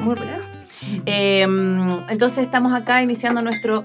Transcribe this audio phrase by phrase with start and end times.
[0.00, 0.42] muy rico.
[1.06, 3.84] Em, entonces estamos acá iniciando nuestro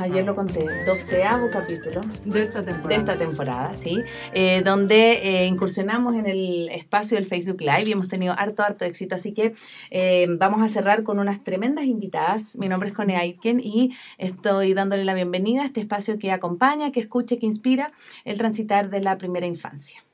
[0.00, 2.88] ayer lo conté, doceavo capítulo de esta temporada.
[2.88, 3.96] De esta temporada, sí,
[4.32, 8.84] eh, donde eh, incursionamos en el espacio del Facebook Live y hemos tenido harto, harto
[8.84, 9.14] éxito.
[9.14, 9.54] Así que
[9.90, 12.56] eh, vamos a cerrar con unas tremendas invitadas.
[12.56, 16.92] Mi nombre es Cone Aitken y estoy dándole la bienvenida a este espacio que acompaña,
[16.92, 17.90] que escuche, que inspira
[18.24, 20.05] el transitar de la primera infancia.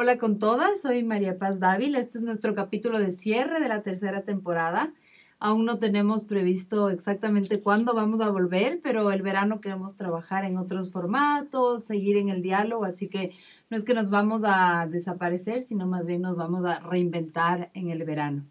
[0.00, 1.98] Hola con todas, soy María Paz Dávila.
[1.98, 4.94] Este es nuestro capítulo de cierre de la tercera temporada.
[5.40, 10.56] Aún no tenemos previsto exactamente cuándo vamos a volver, pero el verano queremos trabajar en
[10.56, 13.32] otros formatos, seguir en el diálogo, así que
[13.70, 17.90] no es que nos vamos a desaparecer, sino más bien nos vamos a reinventar en
[17.90, 18.44] el verano.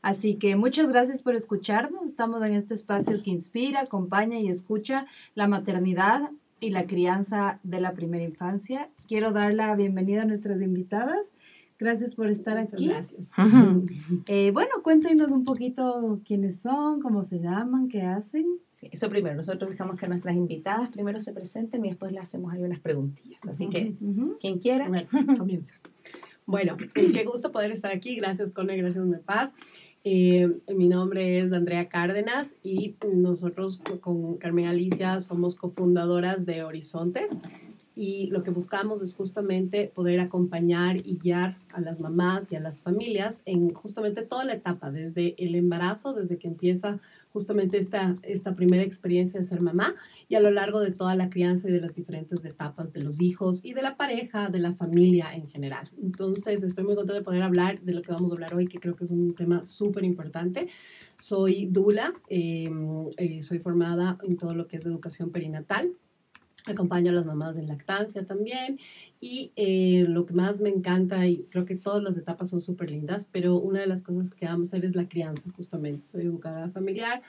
[0.00, 2.06] Así que muchas gracias por escucharnos.
[2.06, 6.30] Estamos en este espacio que inspira, acompaña y escucha la maternidad
[6.64, 8.88] y la crianza de la primera infancia.
[9.06, 11.26] Quiero dar la bienvenida a nuestras invitadas.
[11.78, 12.88] Gracias por estar aquí.
[12.88, 13.30] Gracias.
[14.26, 18.46] Eh, bueno, cuéntenos un poquito quiénes son, cómo se llaman, qué hacen.
[18.72, 19.36] Sí, eso primero.
[19.36, 23.46] Nosotros dejamos que nuestras invitadas primero se presenten y después le hacemos ahí unas preguntillas.
[23.46, 23.94] Así que,
[24.40, 24.88] quien quiera,
[25.38, 25.74] comienza.
[26.46, 28.16] Bueno, qué gusto poder estar aquí.
[28.16, 29.52] Gracias, Cone, gracias, Me Paz.
[30.06, 37.40] Eh, mi nombre es Andrea Cárdenas y nosotros con Carmen Alicia somos cofundadoras de Horizontes
[37.96, 42.60] y lo que buscamos es justamente poder acompañar y guiar a las mamás y a
[42.60, 47.00] las familias en justamente toda la etapa, desde el embarazo, desde que empieza
[47.34, 49.96] justamente esta, esta primera experiencia de ser mamá
[50.28, 53.20] y a lo largo de toda la crianza y de las diferentes etapas de los
[53.20, 55.90] hijos y de la pareja, de la familia en general.
[56.00, 58.78] Entonces, estoy muy contenta de poder hablar de lo que vamos a hablar hoy, que
[58.78, 60.68] creo que es un tema súper importante.
[61.18, 65.90] Soy Dula, em, eh, soy formada en todo lo que es educación perinatal
[66.66, 68.78] Acompaño a las mamás en lactancia también.
[69.20, 72.90] Y eh, lo que más me encanta, y creo que todas las etapas son súper
[72.90, 76.08] lindas, pero una de las cosas que vamos a hacer es la crianza, justamente.
[76.08, 77.22] Soy educadora familiar,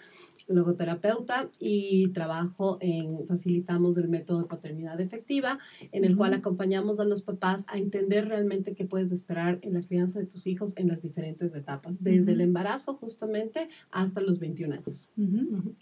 [0.47, 5.59] logoterapeuta y trabajo en, facilitamos el método de paternidad efectiva,
[5.91, 9.81] en el cual acompañamos a los papás a entender realmente qué puedes esperar en la
[9.81, 14.75] crianza de tus hijos en las diferentes etapas, desde el embarazo justamente hasta los 21
[14.75, 15.09] años.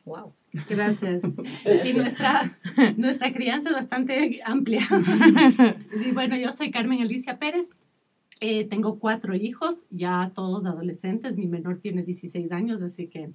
[0.05, 0.33] Wow.
[0.69, 1.23] Gracias.
[1.81, 2.51] Sí, nuestra,
[2.97, 4.81] nuestra crianza es bastante amplia.
[6.01, 7.69] Sí, bueno, yo soy Carmen Alicia Pérez,
[8.45, 11.37] eh, tengo cuatro hijos, ya todos adolescentes.
[11.37, 13.29] Mi menor tiene 16 años, así que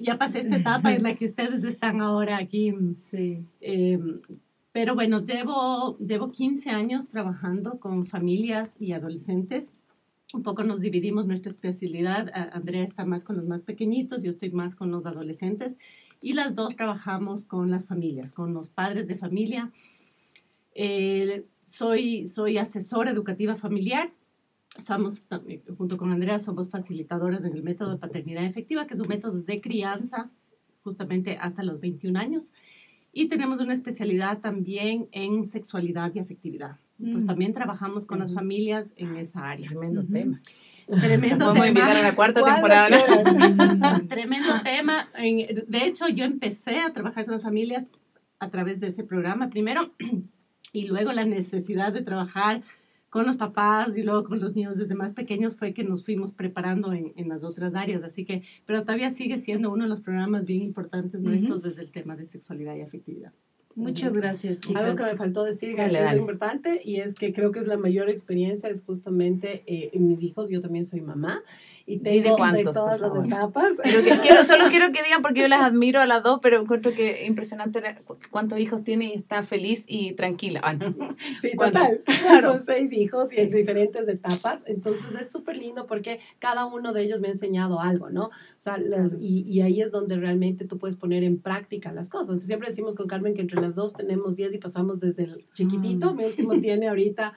[0.00, 2.74] ya, pasé esta etapa en la que ustedes están ahora aquí.
[2.96, 3.44] Sí.
[3.60, 4.20] Em,
[4.72, 9.76] pero bueno, llevo, llevo 15 años trabajando con familias y adolescentes.
[10.34, 12.28] Un poco nos dividimos nuestra especialidad.
[12.52, 15.76] Andrea está más con los más pequeñitos, yo estoy más con los adolescentes.
[16.20, 19.70] Y las dos trabajamos con las familias, con los padres de familia.
[20.74, 24.10] Eh, soy, soy asesora educativa familiar.
[24.76, 25.24] Estamos,
[25.76, 29.40] junto con Andrea, somos facilitadores en el método de paternidad efectiva, que es un método
[29.40, 30.30] de crianza
[30.82, 32.52] justamente hasta los 21 años.
[33.12, 36.78] Y tenemos una especialidad también en sexualidad y afectividad.
[36.98, 37.26] Entonces, mm.
[37.26, 39.68] también trabajamos con las familias en esa área.
[39.68, 40.40] Tremendo tema.
[40.86, 42.88] Tremendo Vamos a invitar a la cuarta temporada.
[44.08, 45.08] Tremendo tema.
[45.14, 47.86] De hecho, yo empecé a trabajar con las familias
[48.38, 49.50] a través de ese programa.
[49.50, 49.92] Primero,
[50.72, 52.62] y luego la necesidad de trabajar
[53.10, 56.34] con los papás y luego con los niños desde más pequeños fue que nos fuimos
[56.34, 58.02] preparando en, en las otras áreas.
[58.02, 61.90] Así que, pero todavía sigue siendo uno de los programas bien importantes nuestros desde el
[61.90, 63.32] tema de sexualidad y afectividad.
[63.78, 64.82] Muchas gracias, chicas.
[64.82, 67.76] Algo que me faltó decir, que es importante, y es que creo que es la
[67.76, 71.42] mayor experiencia, es justamente eh, en mis hijos, yo también soy mamá,
[71.88, 73.78] y tengo de todas las etapas.
[74.22, 77.24] quiero, solo quiero que digan, porque yo las admiro a las dos, pero encuentro que
[77.24, 77.80] impresionante
[78.30, 80.60] cuántos hijos tiene y está feliz y tranquila.
[80.62, 80.76] Ah,
[81.40, 82.02] sí, total.
[82.42, 87.04] Son seis hijos y en diferentes etapas, entonces es súper lindo porque cada uno de
[87.04, 88.26] ellos me ha enseñado algo, ¿no?
[88.26, 92.10] O sea, las, y, y, ahí es donde realmente tú puedes poner en práctica las
[92.10, 92.28] cosas.
[92.28, 95.46] Entonces, siempre decimos con Carmen que entre las dos tenemos diez y pasamos desde el
[95.54, 97.34] chiquitito, mi último tiene ahorita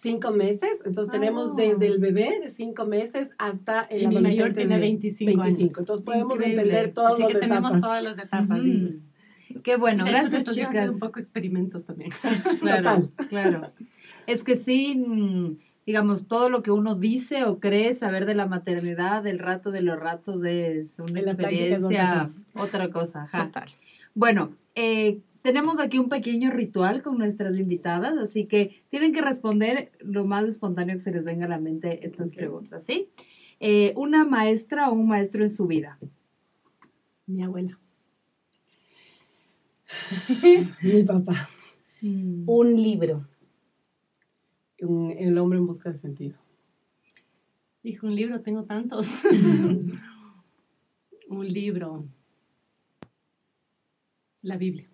[0.00, 4.78] cinco meses, entonces tenemos desde el bebé de cinco meses hasta el y mayor tiene
[4.78, 5.78] 25, años.
[5.78, 8.60] Entonces podemos entender todas Así las que tenemos todas las etapas.
[9.62, 10.88] Qué bueno, gracias hecho, chicas.
[10.88, 12.12] un poco experimentos también.
[12.60, 13.72] claro, claro.
[14.26, 18.46] Es que sí, mm, digamos, todo lo que uno dice o cree saber de la
[18.46, 23.26] maternidad, del rato de los ratos, es una experiencia, otra cosa.
[23.30, 23.68] Total.
[24.14, 29.92] Bueno, eh, tenemos aquí un pequeño ritual con nuestras invitadas, así que tienen que responder
[30.00, 33.08] lo más espontáneo que se les venga a la mente estas preguntas, ¿sí?
[33.58, 35.98] Eh, una maestra o un maestro en su vida.
[37.26, 37.78] Mi abuela.
[40.82, 41.34] Mi papá.
[42.00, 42.48] Mm.
[42.48, 43.26] Un libro.
[44.78, 46.38] el hombre en busca de sentido.
[47.82, 49.08] Hijo, un libro, tengo tantos.
[51.28, 52.06] un libro.
[54.42, 54.89] La Biblia.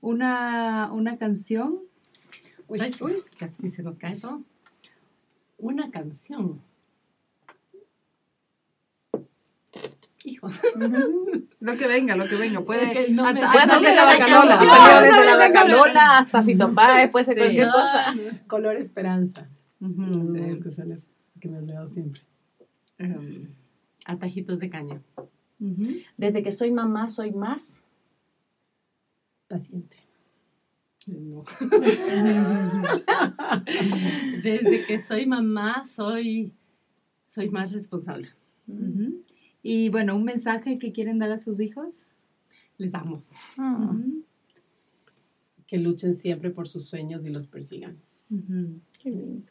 [0.00, 1.80] Una, una canción.
[2.68, 4.42] Uy, Ay, uy, casi se nos cae todo.
[5.58, 6.60] Una canción.
[10.24, 10.48] Hijo.
[11.60, 12.60] Lo que venga, lo que venga.
[12.60, 16.42] Puede, Es que no hasta- hasta desde la la Bacalola, salió desde la Bacalola hasta
[16.42, 17.40] Fito Páez, puede ser Sí.
[17.40, 18.14] cualquier cosa.
[18.46, 19.48] Color esperanza.
[19.80, 20.02] Ujú.
[20.02, 21.10] Una de las canciones
[21.40, 22.20] que me has leído siempre.
[22.98, 23.48] Em,
[24.04, 25.00] atajitos de caña.
[26.16, 27.82] Desde que soy mamá, soy más.
[29.48, 29.96] Paciente.
[31.06, 31.44] No.
[34.42, 36.52] Desde que soy mamá, soy,
[37.24, 38.28] soy más responsable.
[39.62, 42.06] Y bueno, un mensaje que quieren dar a sus hijos.
[42.76, 43.22] Les amo.
[43.56, 44.24] Ujú.
[45.66, 47.96] Que luchen siempre por sus sueños y los persigan.
[49.02, 49.50] Qué lindo.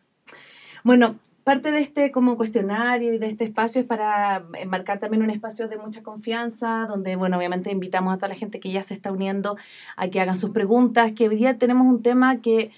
[0.84, 5.30] Bueno, parte de este como cuestionario y de este espacio es para enmarcar también un
[5.30, 8.94] espacio de mucha confianza, donde, bueno, obviamente invitamos a toda la gente que ya se
[8.94, 9.56] está uniendo
[9.96, 12.72] a que hagan sus preguntas, que hoy día tenemos un tema que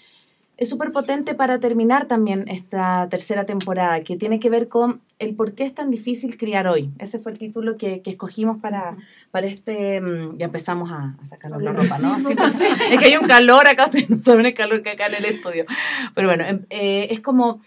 [0.58, 5.34] es súper potente para terminar también esta tercera temporada, que tiene que ver con el
[5.34, 6.92] por qué es tan difícil criar hoy.
[7.00, 8.98] Ese fue el título que, que escogimos para,
[9.32, 10.00] para este...
[10.00, 12.14] mm, Ya empezamos a, a sacarnos la ropa, ¿no?
[12.14, 12.54] Así pues,
[12.92, 15.26] es que hay un calor acá, ustedes no saben el calor que acá en el
[15.26, 15.66] estudio.
[16.14, 17.62] Pero bueno, em- eh, es como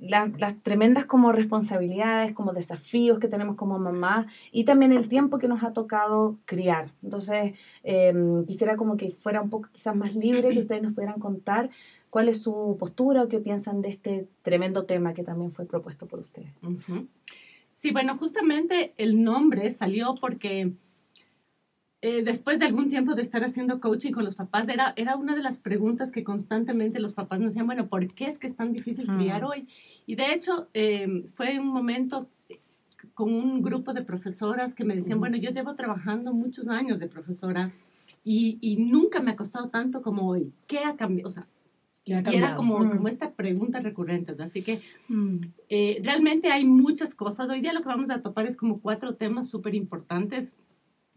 [0.00, 5.38] la- las tremendas como responsabilidades, como desafíos que tenemos como mamá y también el tiempo
[5.38, 6.90] que nos ha tocado criar.
[7.02, 11.20] Entonces, em, quisiera como que fuera un poco quizás más libre, que ustedes nos pudieran
[11.20, 11.70] contar
[12.10, 16.06] cuál es su postura o qué piensan de este tremendo tema que también fue propuesto
[16.06, 16.48] por ustedes.
[17.70, 20.72] Sí, bueno, justamente el nombre salió porque
[22.02, 25.34] eh, después de algún tiempo de estar haciendo coaching con los papás, era, era una
[25.34, 28.54] de las preguntas que constantemente los papás nos decían, bueno, ¿por qué es que es
[28.56, 29.66] tan difícil criar hoy?
[30.06, 32.28] Y de hecho, eh, fue un momento
[33.14, 37.08] con un grupo de profesoras que me decían, bueno, yo llevo trabajando muchos años de
[37.08, 37.70] profesora
[38.24, 40.52] y, y nunca me ha costado tanto como hoy.
[40.66, 41.28] ¿Qué ha cambiado?
[41.28, 41.46] O sea,
[42.04, 42.90] ¿Qué ha y era como, Mm.
[42.90, 44.34] como esta pregunta recurrente.
[44.36, 44.44] ¿no?
[44.44, 45.38] Así que Mm.
[45.70, 47.48] eh, realmente hay muchas cosas.
[47.48, 50.54] Hoy día lo que vamos a topar es como cuatro temas súper importantes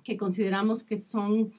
[0.10, 1.52] que consideramos que son,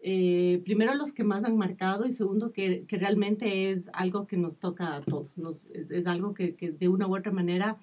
[0.00, 4.36] eh, primero, los que más han marcado y segundo, que, que realmente es algo que
[4.38, 5.36] nos toca a todos.
[5.36, 7.76] Nos- es, es algo que, que de una u otra manera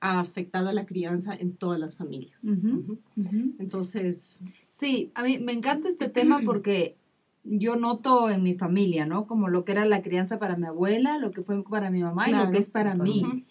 [0.00, 2.42] ha afectado a la crianza en todas las familias.
[2.42, 2.68] Ujú.
[2.68, 2.98] Ujú.
[3.16, 3.52] Ujú.
[3.58, 4.40] Entonces,
[4.70, 6.96] Sí, a mí me encanta este tema porque
[7.44, 9.26] yo noto en mi familia, ¿no?
[9.26, 12.28] Como lo que era la crianza para mi abuela, lo que fue para mi mamá
[12.28, 12.52] y lo Claro.
[12.52, 13.44] que es para mí.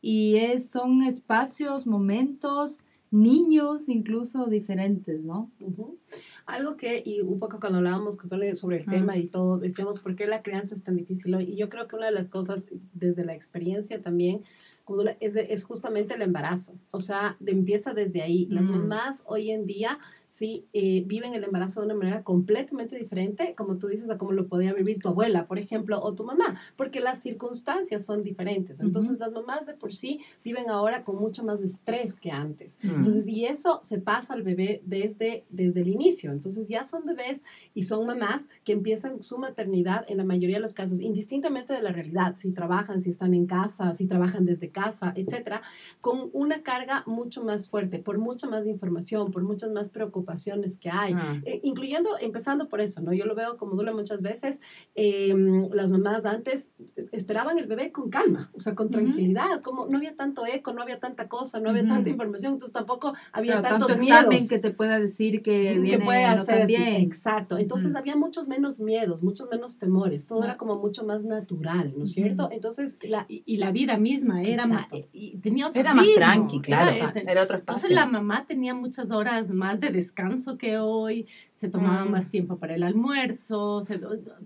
[0.00, 2.78] Y es, son espacios, momentos,
[3.10, 5.50] niños incluso diferentes, ¿no?
[6.46, 8.18] Algo que, y un poco cuando hablábamos
[8.54, 11.44] sobre el tema y todo, decíamos por qué la crianza es tan difícil hoy.
[11.44, 14.42] Y yo creo que una de las cosas, desde la experiencia también,
[15.20, 16.74] es, de- es justamente el embarazo.
[16.92, 18.46] O sea, de, empieza desde ahí.
[18.50, 18.72] Las Mm.
[18.78, 23.76] mamás hoy en día sí eh, viven el embarazo de una manera completamente diferente, como
[23.76, 27.00] tú dices, a como lo podía vivir tu abuela, por ejemplo, o tu mamá, porque
[27.00, 28.80] las circunstancias son diferentes.
[28.80, 32.78] Entonces, las mamás de por sí viven ahora con mucho más estrés que antes.
[32.82, 32.96] Mm.
[32.96, 36.32] Entonces, y eso se pasa al bebé desde, desde el inicio.
[36.32, 37.44] Entonces, ya son bebés
[37.74, 41.82] y son mamás que empiezan su maternidad en la mayoría de los casos, indistintamente de
[41.82, 45.62] la realidad, si trabajan, si están en casa, si trabajan desde casa, etcétera,
[46.00, 50.15] con una carga mucho más fuerte, por mucha más información, por muchas más preocupaciones
[50.80, 51.14] que hay.
[51.14, 51.42] Mm.
[51.44, 53.12] Eh, incluyendo, empezando por eso, ¿no?
[53.12, 54.60] Yo lo veo como Dula muchas veces,
[54.94, 55.34] eh,
[55.72, 56.72] las mamás antes
[57.12, 60.82] esperaban el bebé con calma, o sea, con tranquilidad, como no había tanto eco, no
[60.82, 61.92] había tanta cosa, no había Ujú.
[61.94, 64.18] tanta información, entonces tampoco había Pero tantos tanto miedos.
[64.20, 66.76] examen que te pueda decir que que viene puede no hacer así.
[66.76, 66.94] bien.
[67.02, 67.58] Exacto.
[67.58, 67.98] Entonces Ujú.
[67.98, 70.26] había muchos menos miedos, muchos menos temores.
[70.26, 72.48] Todo era como mucho más natural, ¿no es cierto?
[72.50, 76.60] Entonces, la, y, y la vida misma era más, y tenía otro Era más tranqui,
[76.60, 76.90] claro.
[76.90, 77.96] era- Era otro Entonces espacio.
[77.96, 80.05] la mamá tenía muchas horas más de descanso
[80.58, 82.10] que hoy, se tomaba Mm.
[82.10, 83.98] más tiempo para el almuerzo, se-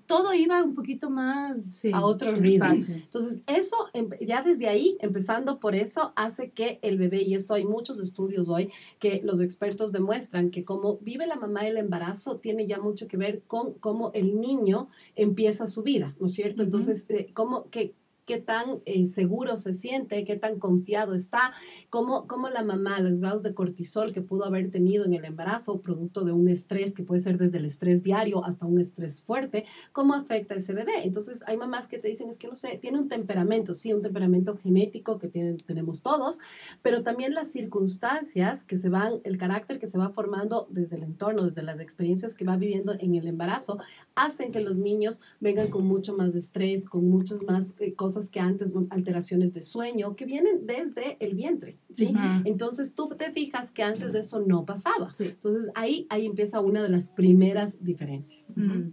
[0.06, 1.64] todo iba un poquito más...
[1.64, 1.90] Sí.
[1.92, 2.66] a otro ritmo.
[2.66, 3.76] Entonces, eso,
[4.20, 8.48] ya desde ahí, empezando por eso, hace que el bebé, y esto hay muchos estudios
[8.48, 13.06] hoy, que los expertos demuestran que como vive la mamá el embarazo, tiene ya mucho
[13.08, 16.62] que ver con cómo el niño empieza su vida, ¿no es cierto?
[16.62, 17.94] Entonces, eh, cómo, que
[18.30, 21.52] qué tan eh, seguro se siente, qué tan confiado está,
[21.88, 25.80] cómo, cómo la mamá, los grados de cortisol que pudo haber tenido en el embarazo,
[25.80, 29.64] producto de un estrés que puede ser desde el estrés diario hasta un estrés fuerte,
[29.90, 31.02] cómo afecta a ese bebé.
[31.02, 34.00] Entonces, hay mamás que te dicen, es que no sé, tiene un temperamento, sí, un
[34.02, 35.26] temperamento genético que
[35.66, 36.38] tenemos todos,
[36.82, 41.02] pero también las circunstancias que se van, el carácter que se va formando desde el
[41.02, 43.80] entorno, desde las experiencias que va viviendo en el embarazo,
[44.14, 48.30] hacen que los niños vengan con mucho más estrés, con muchas más eh, cosas cosas
[48.30, 52.12] que antes, alteraciones de sueño, que vienen desde el vientre, ¿sí?
[52.44, 55.10] Entonces tú te fijas que antes de eso no pasaba.
[55.10, 55.24] Sí.
[55.24, 58.56] Entonces ahí, ahí empieza una de las primeras diferencias.
[58.56, 58.90] Mm.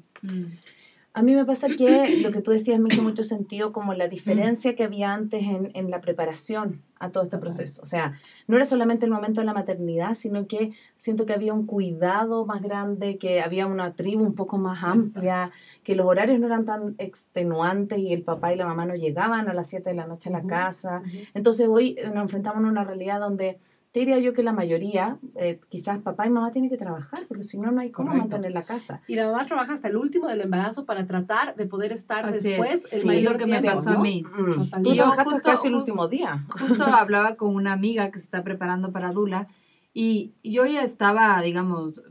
[1.18, 4.08] A mí me pasa que lo que tú decías me hizo mucho sentido como la
[4.08, 7.82] diferencia que había antes en, en la preparación a todo este proceso.
[7.82, 8.14] O sea,
[8.46, 12.46] no era solamente el momento de la maternidad, sino que siento que había un cuidado
[12.46, 15.50] más grande, que había una tribu un poco más amplia,
[15.84, 19.50] que los horarios no eran tan extenuantes y el papá y la mamá no llegaban
[19.50, 21.02] a las 7 de la noche a la casa.
[21.34, 23.58] Entonces hoy eh, nos enfrentamos a una realidad donde
[24.00, 27.58] diría yo que la mayoría, eh, quizás papá y mamá tienen que trabajar, porque si
[27.58, 28.30] no, no hay cómo Correcto.
[28.30, 29.02] mantener la casa.
[29.08, 32.50] Y la mamá trabaja hasta el último del embarazo para tratar de poder estar Así
[32.50, 32.94] después es.
[32.94, 34.02] el Sí, mayor lo que me tiempo, pasó a ¿no?
[34.02, 34.24] mí.
[34.24, 34.86] Mm.
[34.86, 36.46] Y yo justo- casi el justo- último día.
[36.50, 39.48] Justo hablaba con una amiga que se está preparando para Dula
[39.94, 42.02] y yo ya estaba, digamos,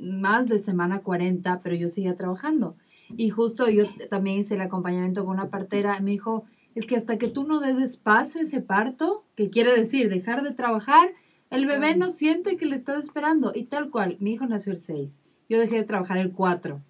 [0.00, 2.76] más de semana 40, pero yo seguía trabajando.
[3.16, 6.44] Y justo yo también hice el acompañamiento con una partera y me dijo,
[6.74, 10.42] es que hasta que tú no des espacio a ese parto, que quiere decir dejar
[10.42, 11.08] de trabajar,
[11.50, 13.52] el bebé no siente que le estás esperando.
[13.54, 16.80] Y tal cual, mi hijo nació el 6, yo dejé de trabajar el 4.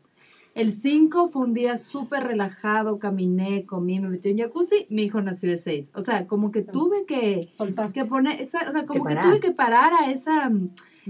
[0.55, 5.23] El 5 fue un día súper relajado, caminé, comí, me metí en jacuzzi, mi hijo
[5.23, 5.91] nació el 6.
[5.95, 8.01] O sea, como que tuve que, Soltaste.
[8.01, 10.51] que poner, o sea, como que, tuve que parar a esa,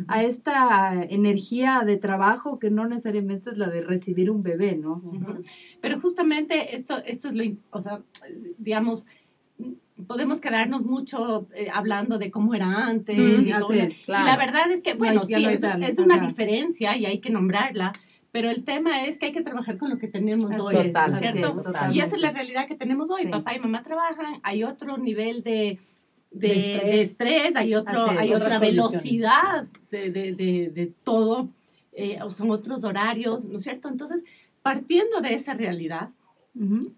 [0.09, 5.03] a esta energía de trabajo que no necesariamente es la de recibir un bebé, ¿no?
[5.81, 8.03] Pero justamente esto, esto es lo, o sea,
[8.59, 9.07] digamos,
[10.07, 13.17] podemos quedarnos mucho eh, hablando de cómo era antes.
[13.19, 14.27] Mm, y, así es, y claro.
[14.27, 16.27] la verdad es que, No bueno, hay- sí, no es, tal, es una ajá.
[16.27, 17.93] diferencia y hay que nombrarla,
[18.33, 20.87] pero el tema es que hay que trabajar con lo que tenemos Así hoy, es,
[20.89, 21.51] Total, es, ¿cierto?
[21.63, 21.97] totalmente.
[21.97, 23.23] Y esa es la realidad que tenemos hoy.
[23.23, 23.29] Sí.
[23.29, 25.79] Papá y mamá trabajan, hay otro nivel de,
[26.31, 26.93] de, De estrés.
[26.93, 28.19] de estrés, hay, otro, es.
[28.19, 31.49] hay otra velocidad de, de, de, de todo,
[31.93, 33.89] eh, son otros horarios, ¿no es cierto?
[33.89, 34.25] Entonces,
[34.63, 36.11] partiendo de esa realidad,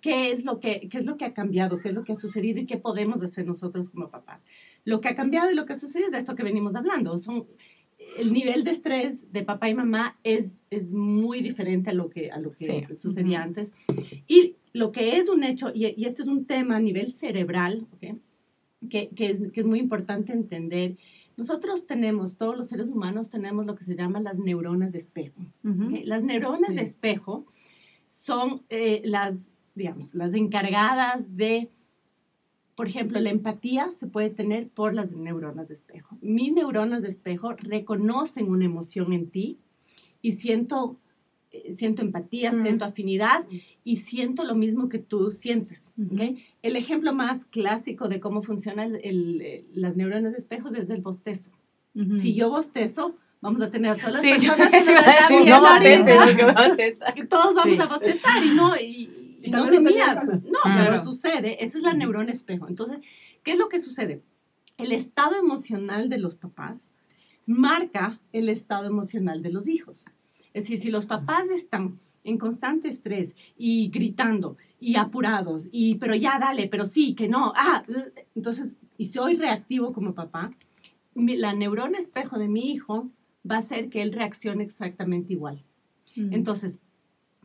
[0.01, 1.79] ¿qué es, lo que, ¿qué es lo que ha cambiado?
[1.81, 4.45] ¿Qué es lo que ha sucedido y qué podemos hacer nosotros como papás?
[4.85, 7.17] Lo que ha cambiado y lo que ha sucedido es esto que venimos hablando.
[7.19, 7.45] Son,
[8.19, 12.31] el nivel de estrés de papá y mamá es, es muy diferente a lo que,
[12.31, 12.95] a lo que Sí.
[12.97, 13.49] sucedía Ujú.
[13.49, 13.73] antes.
[14.27, 17.87] Y lo que es un hecho, y, y esto es un tema a nivel cerebral,
[17.93, 18.17] ¿ok?
[18.91, 20.97] que, que, es, que es muy importante entender,
[21.37, 25.41] nosotros tenemos, todos los seres humanos tenemos lo que se llama las neuronas de espejo.
[25.65, 25.85] Ujú.
[25.87, 26.01] ¿ok?
[26.05, 26.75] Las neuronas Sí.
[26.75, 27.47] de espejo
[28.23, 31.71] son eh, las, digamos, las encargadas de,
[32.75, 36.19] por ejemplo, la empatía se puede tener por las neuronas de espejo.
[36.21, 39.57] Mis neuronas de espejo reconocen una emoción en ti
[40.21, 40.99] y siento,
[41.53, 42.63] eh, siento empatía, Mm.
[42.63, 43.47] siento afinidad
[43.83, 45.91] y siento lo mismo que tú sientes.
[46.61, 51.01] El ejemplo más clásico de cómo funcionan el- el- las neuronas de espejo es el
[51.01, 51.51] bostezo.
[52.19, 55.29] Si yo bostezo, vamos a tener a todas las Sí, yo personas que a están
[55.29, 57.15] decir, no bostezes, porque bostezas.
[57.15, 57.81] que todos vamos Sí.
[57.83, 60.25] a bostezar y no, y, y Y no no tenías.
[60.45, 60.85] No, Claro.
[60.93, 61.63] pero sucede.
[61.63, 62.67] Esa es la neurona espejo.
[62.69, 62.99] Entonces,
[63.45, 64.23] ¿qué es lo que sucede?
[64.79, 66.91] El estado emocional de los papás
[67.47, 70.05] marca el estado emocional de los hijos.
[70.55, 76.15] Es decir, si los papás están en constante estrés y gritando y apurados y pero
[76.15, 80.51] ya dale, pero sí, que no, ah, uh, entonces, y soy reactivo como papá,
[81.17, 83.09] la neurona espejo de mi hijo
[83.49, 85.63] va a hacer que él reaccione exactamente igual.
[86.17, 86.29] Ujú.
[86.33, 86.81] Entonces,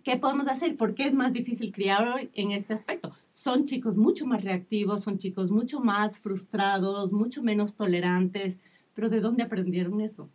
[0.04, 0.75] ¿qué podemos hacer?
[0.77, 3.13] ¿Por qué es más difícil criar hoy en este aspecto?
[3.32, 8.58] Son chicos mucho más reactivos, son chicos mucho más frustrados, mucho menos tolerantes,
[8.94, 10.30] pero ¿de dónde aprendieron eso?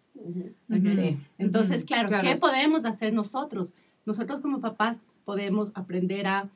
[0.69, 1.17] Sí.
[1.39, 2.11] Entonces, Claro.
[2.23, 3.75] ¿qué podemos hacer nosotros?
[4.07, 6.49] Nosotros como papás podemos aprender a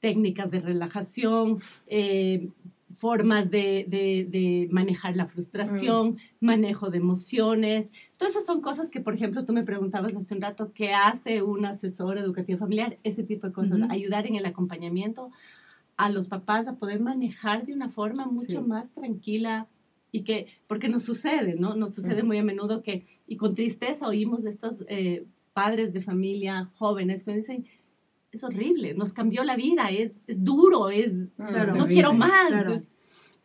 [0.00, 2.48] técnicas de relajación, eh,
[2.94, 7.90] formas de, de- de manejar la frustración, manejo de emociones.
[8.16, 11.42] Todas esas son cosas que, por ejemplo, tú me preguntabas hace un rato, ¿qué hace
[11.42, 12.98] un asesor educativo familiar?
[13.02, 13.90] Ese tipo de cosas, Ujú.
[13.90, 15.30] ayudar en el acompañamiento
[15.96, 18.66] a los papás a poder manejar de una forma mucho Sí.
[18.68, 19.66] más tranquila
[20.12, 21.74] y que, porque nos sucede, ¿no?
[21.74, 26.02] Nos sucede muy a menudo que, y con tristeza oímos de estos eh, padres de
[26.02, 27.66] familia jóvenes que dicen,
[28.36, 31.74] es horrible, nos cambió la vida, es, es duro, es, Claro.
[31.74, 32.48] no quiero más.
[32.48, 32.74] claro.
[32.74, 32.88] es-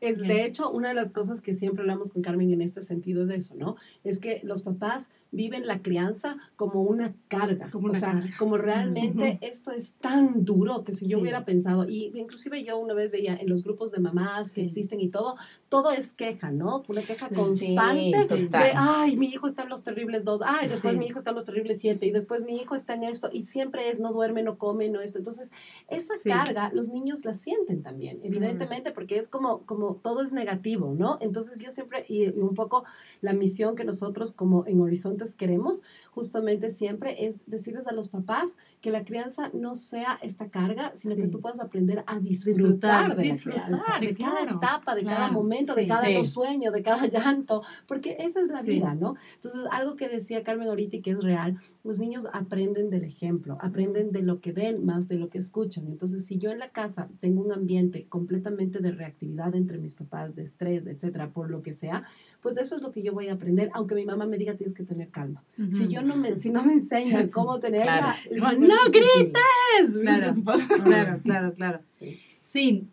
[0.01, 0.27] Es, Bien.
[0.29, 3.27] de hecho, una de las cosas que siempre hablamos con Carmen en este sentido es
[3.29, 3.75] de eso, ¿no?
[4.03, 7.69] Es que los papás viven la crianza como una carga.
[7.69, 8.29] Como o sea, carga.
[8.37, 11.21] como realmente esto es tan duro que si yo Sí.
[11.21, 14.99] hubiera pensado, y inclusive yo una vez veía en los grupos de mamás que existen
[14.99, 15.35] y todo,
[15.69, 16.83] todo es queja, ¿no?
[16.87, 20.97] Una queja constante Sí, de, ay, mi hijo está en los terribles dos, ay, después
[20.97, 23.45] mi hijo está en los terribles siete, y después mi hijo está en esto, y
[23.45, 25.19] siempre es, no duerme, no come, no esto.
[25.19, 25.51] Entonces,
[25.89, 30.93] esa carga los niños la sienten también, evidentemente, porque es como, como todo es negativo,
[30.97, 31.17] ¿no?
[31.21, 32.83] Entonces yo siempre, y, un poco
[33.21, 35.81] la misión que nosotros como en Horizontes queremos,
[36.11, 41.15] justamente siempre es decirles a los papás que la crianza no sea esta carga, sino
[41.15, 41.21] Sí.
[41.21, 45.03] que tú puedas aprender a disfrutar, Disfrutar, de la disfrutar, crianza, de cada etapa, de
[45.03, 46.23] cada claro, momento, de sí, cada sí.
[46.23, 49.15] sueño, de cada llanto, porque esa es la vida, ¿no?
[49.35, 53.57] Entonces, algo que decía Carmen ahorita y que es real, los niños aprenden del ejemplo,
[53.61, 55.87] aprenden de lo que ven más de lo que escuchan.
[55.87, 60.35] Entonces, si yo en la casa tengo un ambiente completamente de reactividad entre mis papás,
[60.35, 62.03] de estrés, etcétera, por lo que sea,
[62.41, 64.73] pues eso es lo que yo voy a aprender, aunque mi mamá me diga tienes
[64.73, 65.43] que tener calma.
[65.71, 68.59] Si yo no me, si no me enseñan cómo tenerla, Claro.
[68.59, 70.01] ¡No difícil.
[70.01, 70.33] Claro.
[70.43, 71.79] Poco- Claro, claro, claro.
[71.87, 72.19] Sí.
[72.41, 72.87] Sí,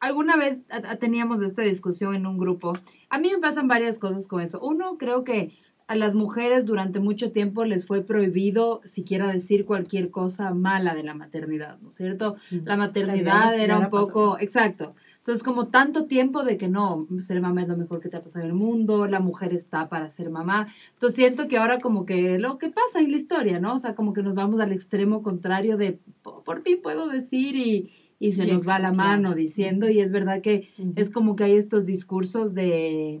[0.00, 0.62] alguna vez
[1.00, 2.72] teníamos esta discusión en un grupo.
[3.10, 4.60] A mí me pasan varias cosas con eso.
[4.60, 5.52] Uno, creo que
[5.86, 11.02] a las mujeres durante mucho tiempo les fue prohibido siquiera decir cualquier cosa mala de
[11.02, 12.36] la maternidad, ¿no es cierto?
[12.50, 14.06] La maternidad ya, era un la pasó.
[14.08, 14.94] poco, exacto.
[15.28, 18.22] Entonces, como tanto tiempo de que no, ser mamá es lo mejor que te ha
[18.22, 20.68] pasado en el mundo, la mujer está para ser mamá.
[20.94, 23.74] Entonces, siento que ahora como que lo que pasa en la historia, ¿no?
[23.74, 27.56] O sea, como que nos vamos al extremo contrario de, "Po- por fin puedo decir
[27.56, 31.36] y, y se Y nos va la mano diciendo y es verdad que es como
[31.36, 33.20] que hay estos discursos de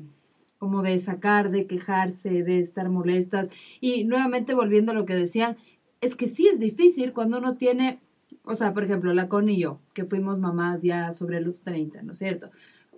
[0.56, 3.48] como de sacar, de quejarse, de estar molestas.
[3.82, 5.58] Y nuevamente volviendo a lo que decían,
[6.00, 8.00] es que sí es difícil cuando uno tiene,
[8.48, 12.02] o sea, por ejemplo, la Connie y yo, que fuimos mamás ya sobre los 30,
[12.02, 12.50] ¿no es cierto?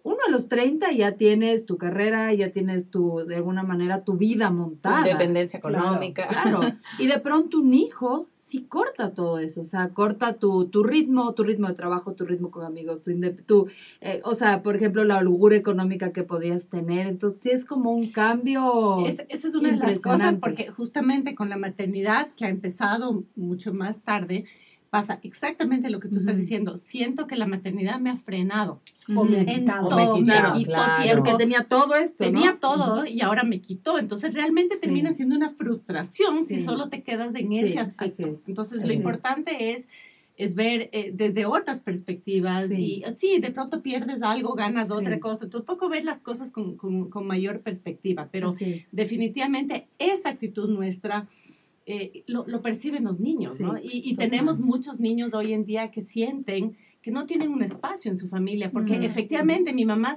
[0.02, 4.14] Uno a los 30 ya tienes tu carrera, ya tienes tu, de alguna manera, tu
[4.14, 5.00] vida montada.
[5.07, 6.26] Independencia Claro, económica.
[6.28, 6.61] Claro.
[6.99, 11.35] Y de pronto un hijo sí corta todo eso, o sea, corta tu, tu ritmo,
[11.35, 13.12] tu ritmo de trabajo, tu ritmo con amigos, tu,
[13.47, 13.69] tu
[14.00, 17.07] eh, o sea, por ejemplo, la holgura económica que podías tener.
[17.07, 19.07] Entonces, sí es como un cambio.
[19.07, 23.23] Es- esa es una de las cosas porque justamente con la maternidad que ha empezado
[23.37, 24.47] mucho más tarde,
[24.90, 26.76] pasa exactamente lo que tú estás diciendo.
[26.76, 28.80] Siento que la maternidad me ha frenado
[29.16, 31.02] O me ha quitado, todo, me me, quitado, quitó claro.
[31.02, 31.25] tiempo.
[31.25, 32.30] Porque tenía todo esto, ¿no?
[32.32, 33.99] Tenía todo y ahora me quitó.
[33.99, 34.80] Entonces realmente Sí.
[34.82, 38.26] termina siendo una frustración si solo te quedas en Sí, ese así aspecto.
[38.35, 38.49] es.
[38.49, 38.87] Entonces Sí.
[38.88, 39.88] lo importante es
[40.37, 43.00] es ver eh, desde otras perspectivas Sí.
[43.00, 44.95] y así de pronto pierdes algo, ganas Sí.
[44.95, 45.45] otra cosa.
[45.52, 48.30] Un poco ver las cosas con, con- con mayor perspectiva.
[48.32, 48.54] Pero
[48.91, 51.28] definitivamente esa actitud nuestra
[51.92, 53.74] eh, lo, lo perciben los niños, Sí, ¿no?
[53.82, 58.16] Y, tenemos muchos niños hoy en día que sienten que no tienen un espacio en
[58.16, 60.16] su familia, porque efectivamente mi mamá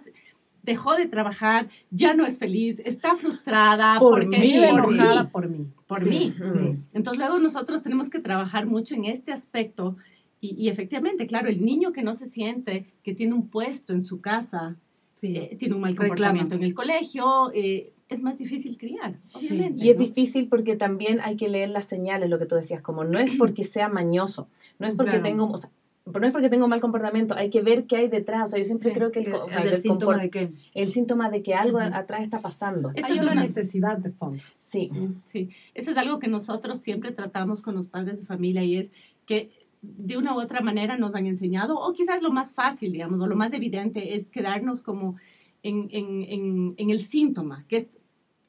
[0.63, 5.65] dejó de trabajar, ya no es feliz, está frustrada, Por porque mí, enojada por mí.
[5.87, 6.33] por Sí, mí.
[6.43, 6.77] sí.
[6.93, 9.95] Entonces luego nosotros tenemos que trabajar mucho en este aspecto
[10.41, 14.03] y, y efectivamente, claro, el niño que no se siente que tiene un puesto en
[14.03, 14.75] su casa,
[15.11, 15.35] Sí.
[15.37, 16.09] eh, tiene un mal Reclama.
[16.09, 19.47] comportamiento en el colegio, eh, es más difícil criar, Sí.
[19.47, 19.83] obviamente.
[19.85, 20.03] Y es ¿no?
[20.05, 23.31] difícil porque también hay que leer las señales, lo que tú decías, como no es
[23.37, 24.47] porque sea mañoso,
[24.79, 25.23] no es porque Claro.
[25.25, 25.69] tengo, o sea,
[26.05, 28.43] no es porque tengo mal comportamiento, hay que ver qué hay detrás.
[28.43, 30.29] O sea, yo siempre Sí, creo que el, que- o sea, el del síntoma de
[30.29, 31.87] que el síntoma de que algo Ujú.
[31.93, 32.91] atrás está pasando.
[32.93, 34.43] Eso Hay es una una- necesidad de fondo.
[34.59, 34.89] Sí.
[35.25, 38.91] Sí, eso es algo que nosotros siempre tratamos con los padres de familia y es
[39.25, 39.49] que
[39.81, 43.27] de una u otra manera nos han enseñado, o quizás lo más fácil, digamos, o
[43.27, 45.15] lo más evidente es quedarnos como
[45.61, 47.89] en, en, en, en el síntoma, que es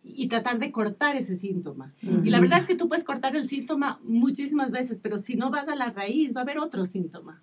[0.07, 1.95] y tratar de cortar ese síntoma.
[2.03, 5.51] Y la verdad es que tú puedes cortar el síntoma muchísimas veces, pero si no
[5.51, 7.43] vas a la raíz, va a haber otro síntoma.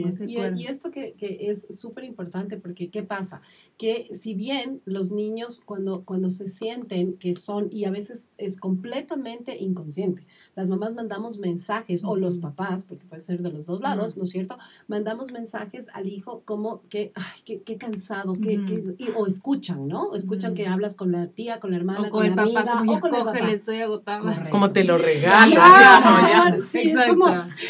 [0.00, 0.18] Muy es.
[0.18, 3.40] de Y, y esto que, que es súper importante, porque ¿qué pasa?
[3.78, 8.58] Que si bien los niños cuando, cuando se sienten que son, y a veces es
[8.58, 10.26] completamente inconsciente,
[10.56, 14.16] las mamás mandamos mensajes, o los papás, porque puede ser de los dos lados.
[14.16, 14.58] ¿no es cierto?
[14.88, 18.54] Mandamos mensajes al hijo como que, ay, qué, qué cansado, que,
[18.98, 20.08] y- o escuchan, ¿no?
[20.08, 22.64] O escuchan que hablas con la tía, con la hermana, o con, con el la
[22.64, 23.50] papá, amiga, como o con el papá.
[23.52, 24.20] estoy agotada.
[24.20, 24.50] Correcto.
[24.50, 25.54] Como te lo regalo.
[25.58, 26.60] Ah, ya.
[26.64, 27.26] sí, es como,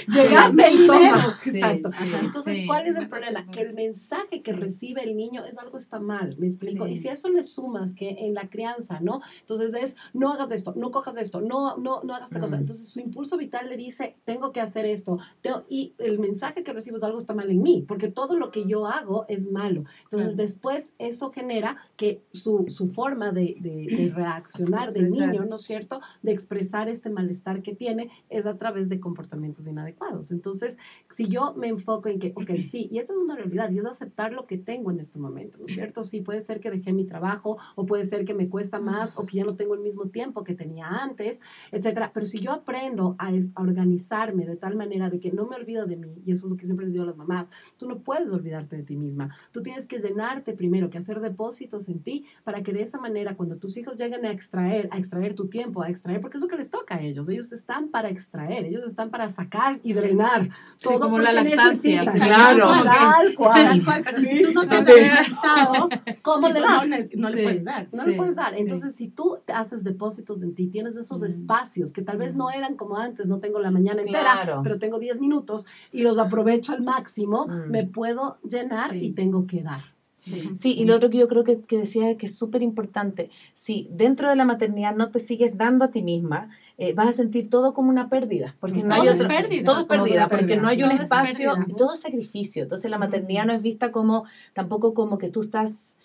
[0.09, 1.38] Llegaste y toma.
[1.42, 1.90] Sí, Exacto.
[1.98, 2.66] sí, Entonces, sí.
[2.66, 3.46] ¿cuál es el problema?
[3.50, 4.59] Que el mensaje que Sí.
[4.61, 6.87] recibe el niño es algo está mal, ¿me explico?
[6.87, 6.92] Sí.
[6.92, 9.20] Y si a eso le sumas que en la crianza, ¿no?
[9.40, 12.57] Entonces es, no hagas esto, no cojas esto, no, no, no hagas esta cosa.
[12.57, 12.61] Mm.
[12.61, 15.18] Entonces su impulso vital le dice, tengo que hacer esto.
[15.40, 18.50] Tengo- y el mensaje que recibo es algo está mal en mí, porque todo lo
[18.50, 19.85] que yo hago es malo.
[20.05, 20.37] Entonces Claro.
[20.37, 25.29] después eso genera que su, su forma de, de- de reaccionar del Expresar.
[25.33, 26.01] niño, ¿no es cierto?
[26.23, 30.31] De expresar este malestar que tiene es a través de comportamientos inadecuados.
[30.33, 30.77] Entonces,
[31.11, 33.85] si yo me enfoco en que, ok, sí, y esta es una realidad, y es
[33.87, 36.03] aceptar lo que tengo en este momento, ¿no es cierto?
[36.05, 39.27] Sí, puede ser que dejé mi trabajo, o puede ser que me cuesta más, o
[39.27, 41.40] que ya no tengo el mismo tiempo que tenía antes,
[41.73, 42.11] etcétera.
[42.12, 45.57] Pero si yo aprendo a, es- a organizarme de tal manera de que no me
[45.57, 47.88] olvido de mí, y eso es lo que siempre les digo a las mamás, tú
[47.88, 49.37] no puedes olvidarte de ti misma.
[49.53, 53.37] Tú tienes que llenarte primero, que hacer depósitos en ti, para que de esa manera,
[53.37, 56.48] cuando tus hijos lleguen a extraer, a extraer tu tiempo, a extraer, porque es lo
[56.48, 57.28] que les toca a ellos.
[57.28, 60.48] Ellos están para extraer, ellos están para sacar y drenar
[60.83, 62.68] todo como la lactancia, claro.
[62.85, 63.83] Tal cual.
[64.24, 65.88] Si tú no te has alimentado,
[66.22, 66.87] ¿Cómo le das?
[67.16, 67.88] No le, puedes dar.
[67.92, 68.54] No le puedes dar.
[68.54, 72.76] Entonces, si tú haces depósitos en ti, tienes esos espacios que tal vez no eran
[72.76, 76.83] como antes, no tengo la mañana entera, pero tengo 10 minutos y los aprovecho al
[76.83, 77.70] máximo, Mm.
[77.70, 79.93] me puedo llenar y tengo que dar.
[80.25, 80.51] Sí.
[80.59, 83.89] Sí, y lo otro que yo creo que, que decía que es súper importante, si
[83.91, 87.51] dentro de la maternidad no te sigues dando a ti misma, eh, vas a sentir
[87.51, 89.65] todo como una pérdida, porque no Todo hay es otra- pérdida.
[89.65, 90.63] Todo es Todo es pérdida, porque pérdida.
[90.63, 91.77] no hay un Todo es espacio, pérdida.
[91.77, 92.63] todo es sacrificio.
[92.63, 95.97] Entonces la maternidad no es vista como, tampoco como que tú estás,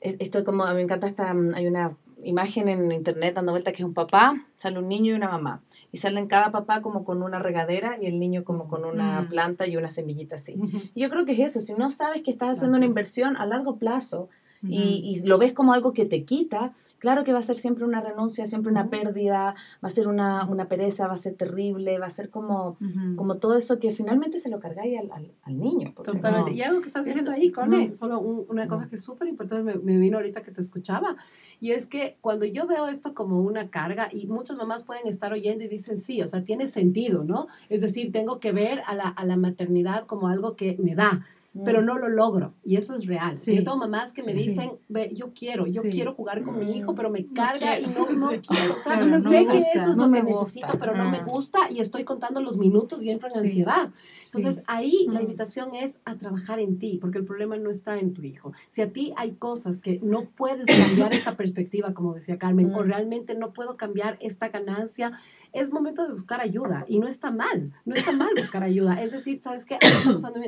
[0.00, 3.86] eh, esto como, me encanta esta, hay una imagen en internet dando vuelta que es
[3.86, 5.62] un papá, sale un niño y una mamá.
[5.92, 9.28] Y salen cada papá como con una regadera y el niño como con una Mm.
[9.28, 10.54] planta y una semillita así.
[10.94, 13.76] Yo creo que es eso, si no sabes que estás haciendo una inversión a largo
[13.76, 14.28] plazo
[14.62, 17.84] y, y lo ves como algo que te quita, claro que va a ser siempre
[17.84, 21.98] una renuncia, siempre una pérdida, va a ser una, una pereza, va a ser terrible,
[21.98, 23.16] va a ser como, Ujú.
[23.16, 25.92] como todo eso que finalmente se lo cargáis al, al, al niño.
[25.94, 26.50] Totalmente.
[26.50, 27.94] no- Y algo que estás diciendo ahí, Cone, Ujú.
[27.94, 28.90] solo un- una cosa Ujú.
[28.90, 31.16] que es súper importante, me, me vino ahorita que te escuchaba,
[31.60, 35.32] y es que cuando yo veo esto como una carga, y muchas mamás pueden estar
[35.32, 37.46] oyendo y dicen, sí, o sea, tiene sentido, ¿no?
[37.68, 41.26] Es decir, tengo que ver a la, a la maternidad como algo que me da,
[41.64, 43.36] pero no lo logro, y eso es real.
[43.36, 43.56] Sí.
[43.56, 45.90] Yo tengo mamás que me Sí, dicen, ve, yo quiero, yo Sí.
[45.90, 47.90] quiero jugar con mi hijo, pero me carga quiero.
[47.90, 48.38] y no, no Sí.
[48.46, 50.38] quiero, o sea, Claro, no no sé que eso es no lo que gusta.
[50.44, 51.26] necesito, pero no me Mm.
[51.26, 53.38] gusta y estoy contando los minutos y entro en Sí.
[53.40, 53.90] ansiedad.
[54.26, 54.62] Entonces Sí.
[54.66, 58.22] ahí la invitación es a trabajar en ti, porque el problema no está en tu
[58.22, 58.52] hijo.
[58.68, 62.82] Si a ti hay cosas que no puedes cambiar esta perspectiva, como decía Carmen, o
[62.82, 62.86] Mm.
[62.86, 65.12] realmente no puedo cambiar esta ganancia,
[65.52, 69.02] es momento de buscar ayuda y no está mal, no está mal buscar ayuda.
[69.02, 69.78] Es decir, ¿sabes qué?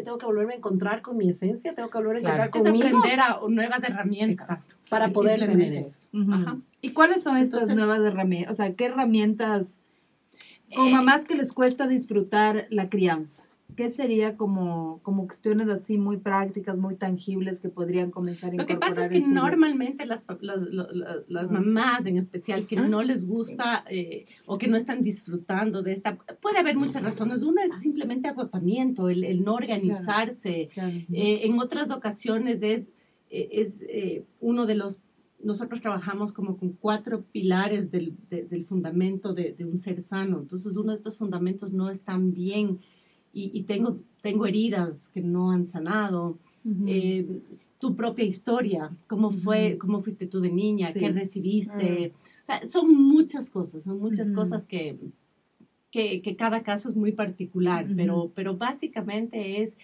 [0.05, 2.45] Tengo que volverme a encontrar con mi esencia, tengo que volver a Claro.
[2.45, 4.51] encontrar Es conmigo aprender a nuevas herramientas.
[4.51, 6.09] Exacto, para Es poder tener eso.
[6.33, 6.59] Ajá.
[6.81, 8.53] ¿Y cuáles son estas nuevas herramientas?
[8.53, 9.81] O sea, ¿qué herramientas
[10.75, 13.43] con Eh, mamás que les cuesta disfrutar la crianza?
[13.77, 18.67] ¿Qué sería como, como cuestiones así muy prácticas, muy tangibles que podrían comenzar a Lo
[18.67, 20.61] que pasa es que su normalmente las, las,
[21.29, 25.93] las mamás en especial que no les gusta eh, o que no están disfrutando de
[25.93, 27.43] esta, puede haber muchas razones.
[27.43, 30.69] Una es simplemente agotamiento, el, el no organizarse.
[30.73, 30.97] Claro.
[31.13, 32.93] Eh, en otras ocasiones es,
[33.31, 34.99] eh, es eh, uno de los,
[35.43, 40.39] nosotros trabajamos como con cuatro pilares del, de- del fundamento de, de un ser sano.
[40.41, 42.81] Entonces uno de estos fundamentos no están bien
[43.33, 46.39] y, y tengo, tengo heridas que no han sanado.
[46.65, 46.85] Ujú.
[46.87, 47.41] Eh,
[47.79, 50.99] tu propia historia, cómo fue, cómo fuiste tú de niña, Sí.
[51.01, 52.13] qué recibiste.
[52.43, 54.35] O sea, son muchas cosas, son muchas Ujú.
[54.37, 54.97] cosas que,
[55.91, 59.79] que, que cada caso es muy particular, pero, pero básicamente es,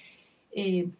[0.52, 0.90] eh,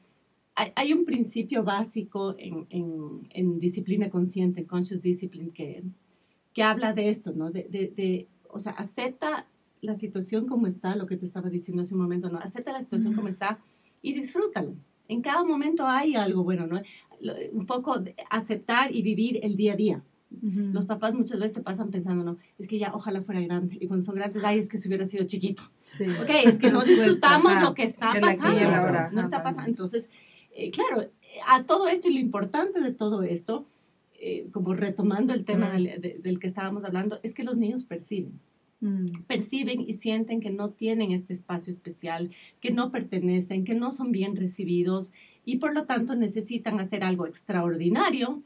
[0.55, 5.83] hay, hay un principio básico en, en, en disciplina consciente, en conscious discipline, que,
[6.55, 7.51] que habla de esto, ¿no?
[7.51, 9.47] De, de, de, o sea, acepta
[9.81, 12.39] la situación como está, lo que te estaba diciendo hace un momento, ¿no?
[12.39, 13.59] Acepta la situación como está
[14.03, 14.75] y disfrútalo.
[15.09, 16.81] En cada momento hay algo bueno, ¿no?
[17.53, 20.03] Un poco de aceptar y vivir el día a día.
[20.73, 23.79] Los papás muchas veces te pasan pensando, no, es que ya ojalá fuera grande.
[23.81, 25.63] Y cuando son grandes, ay, es que si hubiera sido chiquito.
[25.97, 26.05] Sí.
[26.21, 27.63] Ok, es que no disfrutamos ajá.
[27.65, 28.61] lo que está pasando.
[28.77, 29.69] ahora, No está pasando.
[29.71, 30.11] Entonces,
[30.53, 31.09] eh, claro,
[31.49, 33.67] a todo esto y lo importante de todo esto,
[34.21, 37.85] eh, como retomando el tema del, de- del que estábamos hablando, es que los niños
[37.85, 38.41] perciben
[38.81, 39.23] Mm.
[39.27, 44.13] perciben y sienten que no tienen este espacio especial, que no pertenecen, que no son
[44.13, 45.13] bien recibidos
[45.47, 48.43] y por lo tanto necesitan hacer algo extraordinario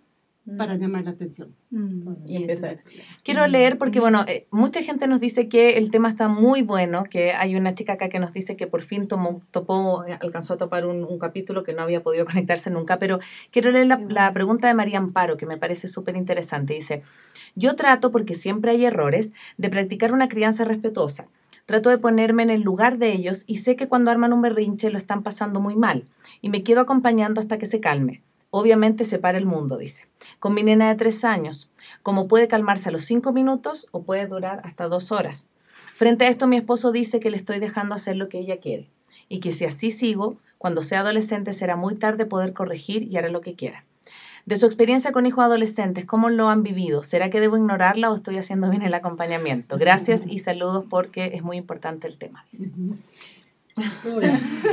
[0.56, 1.54] para llamar la atención.
[1.70, 2.26] Mm.
[2.26, 2.80] Y empezar.
[3.22, 7.04] Quiero leer porque, bueno, eh, mucha gente nos dice que el tema está muy bueno,
[7.04, 10.54] que hay una chica acá que nos dice que por fin tomó, topó, eh, alcanzó
[10.54, 14.00] a topar un, un capítulo que no había podido conectarse nunca, pero quiero leer la,
[14.08, 16.74] la pregunta de María Amparo, que me parece súper interesante.
[16.74, 17.02] Dice,
[17.54, 21.26] yo trato, porque siempre hay errores, de practicar una crianza respetuosa.
[21.66, 24.90] Trato de ponerme en el lugar de ellos y sé que cuando arman un berrinche
[24.90, 26.04] lo están pasando muy mal
[26.40, 28.22] y me quedo acompañando hasta que se calme.
[28.50, 30.06] Obviamente se para el mundo, dice.
[30.40, 31.70] Con mi nena de tres años,
[32.02, 35.46] como puede calmarse a los cinco minutos o puede durar hasta dos horas.
[35.94, 38.88] Frente a esto, mi esposo dice que le estoy dejando hacer lo que ella quiere
[39.28, 43.28] y que si así sigo, cuando sea adolescente será muy tarde poder corregir y hará
[43.30, 43.84] lo que quiera.
[44.46, 47.02] De su experiencia con hijos adolescentes, ¿cómo lo han vivido?
[47.02, 49.78] ¿Será que debo ignorarla o estoy haciendo bien el acompañamiento?
[49.78, 52.44] Gracias y saludos porque es muy importante el tema.
[52.50, 52.70] dice.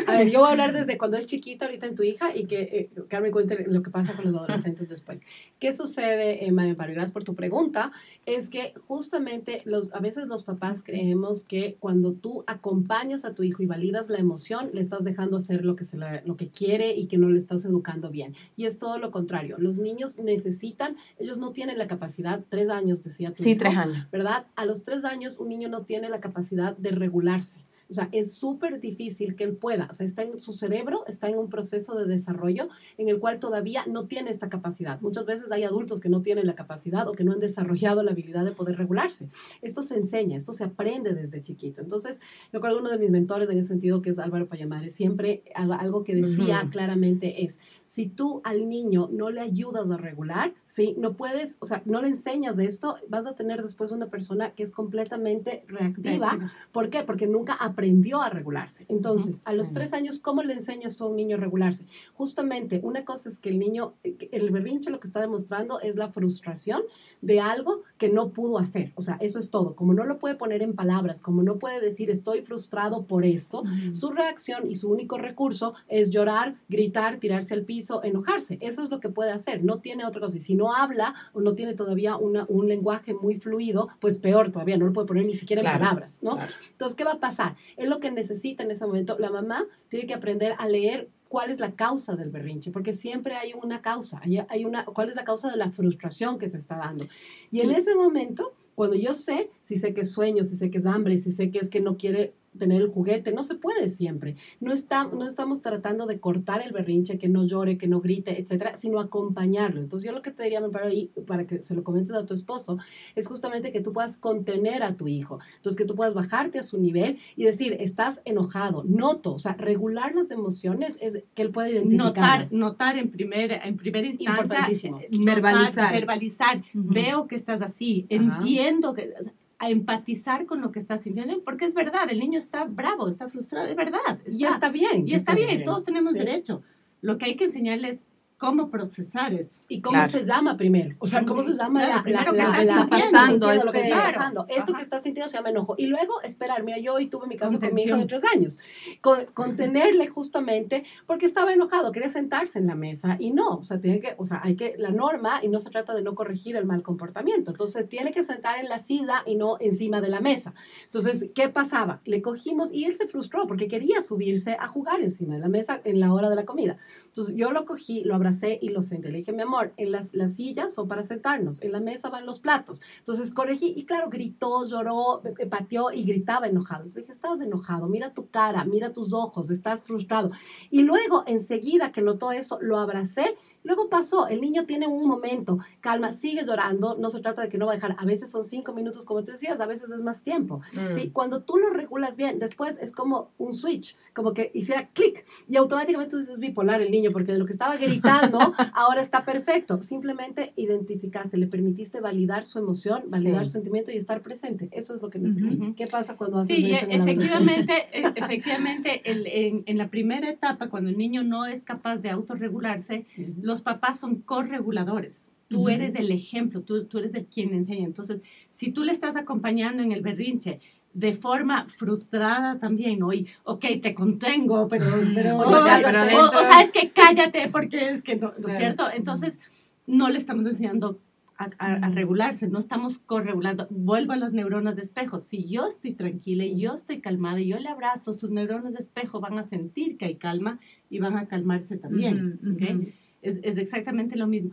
[0.08, 2.46] A ver, yo voy a hablar desde cuando es chiquita ahorita en tu hija y
[2.46, 5.20] que eh, Carmen cuente lo que pasa con los adolescentes después.
[5.60, 6.94] ¿Qué sucede, eh, María Amparo?
[6.94, 7.92] Gracias por tu pregunta.
[8.26, 13.44] Es que justamente los, a veces los papás creemos que cuando tú acompañas a tu
[13.44, 16.50] hijo y validas la emoción, le estás dejando hacer lo que, se la- lo que
[16.50, 18.36] quiere y que no le estás educando bien.
[18.56, 19.56] Y es todo lo contrario.
[19.60, 23.78] Los niños necesitan, ellos no tienen la capacidad, tres años decía tu Sí, hijo, tres
[23.78, 24.08] años.
[24.12, 24.48] ¿verdad?
[24.56, 27.62] A los tres años un niño no tiene la capacidad de regularse.
[27.90, 29.88] O sea, es súper difícil que él pueda.
[29.90, 33.40] O sea, está en su cerebro, está en un proceso de desarrollo en el cual
[33.40, 35.00] todavía no tiene esta capacidad.
[35.02, 38.12] Muchas veces hay adultos que no tienen la capacidad o que no han desarrollado la
[38.12, 39.30] habilidad de poder regularse.
[39.62, 41.82] Esto se enseña, esto se aprende desde chiquito.
[41.82, 42.20] Entonces,
[42.52, 45.44] yo creo que uno de mis mentores en ese sentido, que es Álvaro Payamares, siempre
[45.56, 50.54] al- algo que decía claramente es, si tú al niño no le ayudas a regular,
[50.66, 50.96] ¿sí?
[50.98, 54.64] No puedes, o sea, no le enseñas esto, vas a tener después una persona que
[54.64, 56.38] es completamente reactiva.
[56.72, 57.04] ¿Por qué?
[57.04, 58.86] Porque nunca aprendió a regularse.
[58.90, 59.74] Entonces, a los sí.
[59.74, 61.86] tres años, ¿cómo le enseñas tú a un niño a regularse?
[62.14, 66.10] Justamente, una cosa es que el niño, el berrinche lo que está demostrando es la
[66.12, 66.82] frustración
[67.22, 68.92] de algo que no pudo hacer.
[68.96, 69.76] O sea, eso es todo.
[69.76, 73.64] Como no lo puede poner en palabras, como no puede decir estoy frustrado por esto,
[73.94, 78.58] su reacción y su único recurso es llorar, gritar, tirarse al piso, enojarse.
[78.62, 79.64] Eso es lo que puede hacer.
[79.64, 80.38] No tiene otra cosa.
[80.38, 84.52] Y si no habla o no tiene todavía una- un lenguaje muy fluido, pues peor
[84.52, 86.36] todavía, no lo puede poner ni siquiera Claro, en palabras, ¿no?
[86.36, 86.52] claro.
[86.72, 87.56] Entonces, ¿qué va a pasar?
[87.78, 89.18] Es lo que necesita en ese momento.
[89.20, 93.36] La mamá tiene que aprender a leer cuál es la causa del berrinche, porque siempre
[93.36, 96.58] hay una causa, hay, hay una, cuál es la causa de la frustración que se
[96.58, 97.06] está dando.
[97.52, 100.78] Y en ese momento, cuando yo sé, si sé que es sueño, si sé que
[100.78, 103.90] es hambre, si sé que es que no quiere tener el juguete, no se puede
[103.90, 104.36] siempre.
[104.60, 108.42] No, está, no estamos tratando de cortar el berrinche, que no llore, que no grite,
[108.42, 109.80] etcétera, sino acompañarlo.
[109.82, 112.26] Entonces, yo lo que te diría, me paro ahí, para que se lo comentes a
[112.26, 112.78] tu esposo,
[113.16, 115.40] es justamente que tú puedas contener a tu hijo.
[115.58, 119.54] Entonces, que tú puedas bajarte a su nivel y decir, estás enojado, noto, o sea,
[119.54, 122.48] regular las emociones es que él puede Notar, identificar.
[122.60, 125.00] notar en, primer, en primera instancia, Importantísimo.
[125.00, 125.94] eh, notar, Verbalizar.
[125.94, 126.64] verbalizar.
[126.74, 128.16] Veo que estás así, Ajá.
[128.40, 129.14] entiendo que
[129.60, 133.28] a empatizar con lo que estás sintiendo, porque es verdad, el niño está bravo, está
[133.30, 134.20] frustrado, es verdad.
[134.28, 135.08] Y está bien.
[135.08, 136.20] Y está bien, todos tenemos Sí.
[136.20, 136.62] derecho.
[137.02, 138.06] Lo que hay que enseñarles
[138.38, 139.62] cómo procesar eso.
[139.68, 140.10] ¿Y cómo Claro.
[140.10, 140.96] se llama primero?
[141.00, 143.18] O sea, ¿cómo se llama Claro, la, primero la, que la- está la- sintiendo.
[143.50, 144.18] entiendo lo que Este- está Claro.
[144.18, 144.46] pasando?
[144.50, 144.74] Esto Ajá.
[144.78, 145.76] que está sintiendo se llama enojo.
[145.78, 148.00] Y luego, esperar, mira, yo hoy tuve mi caso con mi hijo Contención.
[148.00, 148.60] de tres años.
[149.02, 153.80] Con, contenerle justamente porque estaba enojado, quería sentarse en la mesa y no, o sea,
[153.80, 156.56] tiene que, o sea, hay que, la norma y no se trata de no corregir
[156.56, 157.52] el mal comportamiento.
[157.52, 160.54] Entonces, tiene que sentar en la silla y no encima de la mesa.
[160.86, 162.02] Entonces, ¿qué pasaba?
[162.06, 165.82] Le cogimos y él se frustró porque quería subirse a jugar encima de la mesa
[165.84, 166.78] en la hora de la comida.
[167.08, 169.10] Entonces yo lo cogí, lo abracé y lo senté.
[169.10, 172.26] Le dije, mi amor, en las, las sillas son para sentarnos, en la mesa van
[172.26, 172.82] los platos.
[173.00, 176.82] Entonces corregí y claro, gritó, lloró, eh, pateó y gritaba enojado.
[176.82, 180.32] Entonces le dije, estás enojado, mira tu cara, mira tus ojos, estás frustrado.
[180.70, 183.38] Y luego, enseguida que notó eso, lo abracé.
[183.68, 187.58] Luego pasó, el niño tiene un momento, calma, sigue llorando, no se trata de que
[187.58, 190.02] no va a dejar, a veces son cinco minutos como tú decías, a veces es
[190.04, 190.62] más tiempo.
[190.74, 190.96] Mm.
[190.96, 195.26] Sí, cuando tú lo regulas bien, después es como un switch, como que hiciera clic
[195.50, 198.40] y automáticamente tú dices bipolar el niño, porque de lo que estaba gritando
[198.74, 199.84] ahora está perfecto.
[199.84, 203.46] Simplemente identificaste, le permitiste validar su emoción, validar Sí.
[203.48, 204.70] su sentimiento y estar presente.
[204.72, 205.64] Eso es lo que necesita.
[205.64, 205.76] Ujú.
[205.76, 210.30] ¿Qué pasa cuando haces Sí, eso la efectivamente, e- efectivamente el- en, en la primera
[210.30, 213.44] etapa, cuando el niño no es capaz de autorregularse, adolescencia?
[213.44, 215.30] los papás son correguladores.
[215.50, 215.70] Tú Ujú.
[215.70, 217.86] eres el ejemplo, tú, tú eres el quien enseña.
[217.86, 218.20] Entonces,
[218.52, 220.60] si tú le estás acompañando en el berrinche
[220.94, 223.14] de forma frustrada también, ¿no?
[223.14, 224.86] Y, ok, te contengo, pero...
[225.16, 225.98] pero, o- cállate.
[225.98, 228.84] o- dentro- o sabes que cállate porque es que no, ¿no es cierto?
[228.94, 229.40] Entonces,
[229.86, 231.00] no le estamos enseñando
[231.38, 233.68] a, a- a regularse, no estamos corregulando.
[233.70, 235.20] Vuelvo a las neuronas de espejo.
[235.20, 238.80] Si yo estoy tranquila y yo estoy calmada y yo le abrazo, sus neuronas de
[238.80, 242.40] espejo van a sentir que hay calma y van a calmarse también.
[242.44, 242.62] Ujú, ¿ok?
[242.82, 242.92] ujú.
[243.30, 244.52] Es, exactamente lo mismo.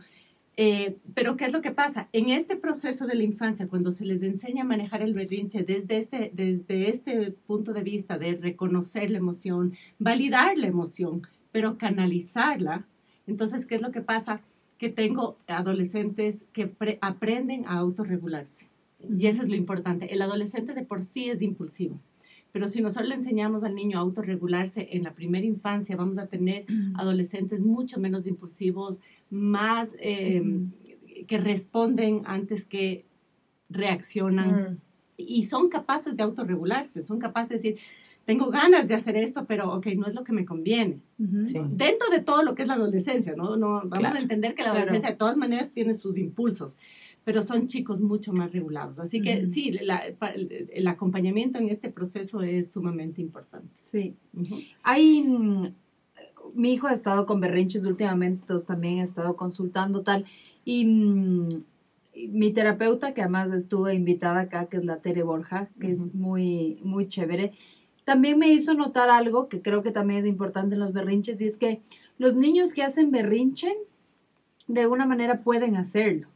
[0.57, 2.07] Eh, pero ¿qué es lo que pasa?
[2.13, 5.97] En este proceso de la infancia, cuando se les enseña a manejar el berrinche desde
[5.97, 12.85] este, desde este punto de vista de reconocer la emoción, validar la emoción, pero canalizarla,
[13.27, 14.39] entonces, ¿qué es lo que pasa?
[14.77, 18.67] Que tengo adolescentes que pre- aprenden a autorregularse.
[19.17, 20.13] Y eso es lo importante.
[20.13, 21.99] El adolescente de por sí es impulsivo.
[22.55, 26.27] Pero si nosotros le enseñamos al niño a autorregularse en la primera infancia, vamos a
[26.27, 26.63] tener
[26.93, 30.41] adolescentes mucho menos impulsivos, más eh,
[31.27, 33.03] que responden antes que
[33.69, 34.77] reaccionan Mm.
[35.17, 37.75] y son capaces de autorregularse, son capaces de decir,
[38.23, 41.01] tengo ganas de hacer esto, pero ok, no es lo que me conviene.
[41.19, 41.47] Ujú.
[41.47, 41.59] Sí.
[41.71, 43.57] Dentro de todo lo que es la adolescencia, ¿no?
[43.57, 44.15] no vamos Claro.
[44.15, 44.77] a entender que la Claro.
[44.77, 46.77] adolescencia de todas maneras tiene sus impulsos,
[47.25, 48.97] pero son chicos mucho más regulados.
[48.99, 53.67] Así que sí, la- el, acompañamiento en este proceso es sumamente importante.
[53.81, 54.15] Sí.
[54.83, 55.73] Hay, mm,
[56.53, 60.25] mi hijo ha estado con berrinches últimamente, entonces también he estado consultando tal.
[60.63, 61.49] Y mm,
[62.15, 66.15] y mi terapeuta, que además estuvo invitada acá, que es la Tere Borja, que es
[66.15, 67.51] muy, muy chévere,
[68.05, 71.47] también me hizo notar algo que creo que también es importante en los berrinches, y
[71.47, 71.81] es que
[72.17, 73.73] los niños que hacen berrinche,
[74.67, 76.29] de alguna manera pueden hacerlo.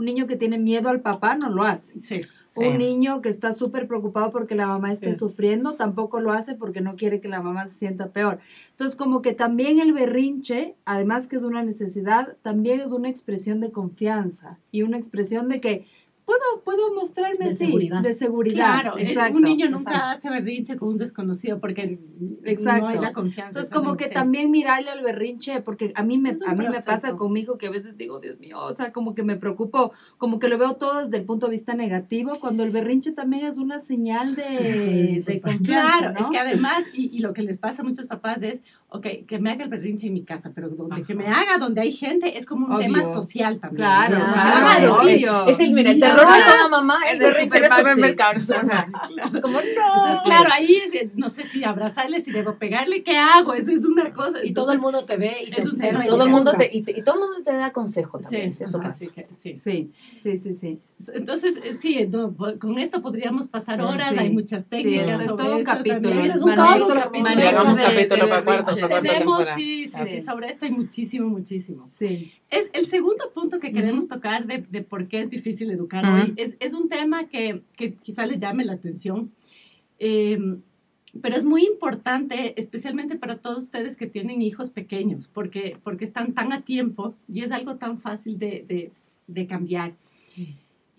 [0.00, 2.00] Un niño que tiene miedo al papá no lo hace.
[2.00, 2.20] Sí.
[2.46, 2.64] Sí.
[2.66, 5.18] Un niño que está súper preocupado porque la mamá esté Sí.
[5.18, 8.38] sufriendo, tampoco lo hace porque no quiere que la mamá se sienta peor.
[8.70, 13.60] Entonces, como que también el berrinche, además que es una necesidad, también es una expresión
[13.60, 15.86] de confianza y una expresión de que
[16.30, 18.02] puedo, puedo mostrarme De así, seguridad.
[18.02, 18.54] de seguridad.
[18.82, 19.36] Claro, es- exacto.
[19.38, 21.98] un niño nunca hace berrinche con un desconocido porque
[22.44, 22.82] Exacto.
[22.82, 23.48] no hay la confianza.
[23.60, 24.14] Entonces, como que Sí.
[24.14, 27.70] también mirarle al berrinche, porque a mí me, a mí me pasa conmigo que a
[27.70, 31.04] veces digo, Dios mío, o sea, como que me preocupo, como que lo veo todo
[31.04, 34.44] desde el punto de vista negativo, cuando el berrinche también es una señal de,
[35.26, 36.26] de confianza, Claro, ¿no?
[36.26, 38.60] es que además, y, y lo que les pasa a muchos papás es,
[38.92, 41.80] ok, que me haga el berrinche en mi casa, pero donde que me haga, donde
[41.80, 42.86] hay gente, es como un Obvio.
[42.86, 43.78] tema social también.
[43.78, 45.46] Claro, claro, obvio.
[45.46, 48.40] Es el, mira, el terror de toda mamá, el es berrinche del Supermaxi.
[48.42, 49.40] supermercado.
[49.42, 49.60] Como no.
[49.60, 53.54] Entonces, claro, ahí es, no sé si abrazarle, si debo pegarle, ¿qué hago?
[53.54, 54.38] Eso es una cosa.
[54.44, 56.98] Y todo el mundo te ve y te observa todo el mundo te, y, te-
[56.98, 58.54] y todo el mundo te da consejo también.
[58.54, 59.04] Sí, eso pasa.
[59.14, 59.54] que sí.
[59.54, 60.80] Sí, sí, sí, sí.
[61.14, 64.18] Entonces, eh, sí, no, con esto podríamos pasar horas, Sí.
[64.18, 66.00] hay muchas Sí, técnicas es sobre todo un capítulo.
[66.00, 66.26] también.
[66.26, 68.80] Es un manejo- capítulo, manejo manejo Sí, hagamos un de- capítulo de para cuarto, berrinches.
[68.82, 69.56] para cuarto Tenemos, temporada.
[69.56, 71.86] sí, sí, sí, sobre esto hay muchísimo, muchísimo.
[71.88, 72.32] Sí.
[72.50, 76.14] Es el segundo punto que queremos tocar de, de por qué es difícil educar Ujú.
[76.14, 76.32] hoy.
[76.36, 79.30] Es, es un tema que, que quizá le llame la atención,
[79.98, 80.38] eh,
[81.22, 86.34] pero es muy importante, especialmente para todos ustedes que tienen hijos pequeños, porque, porque están
[86.34, 88.90] tan a tiempo y es algo tan fácil de, de-
[89.26, 89.92] de cambiar.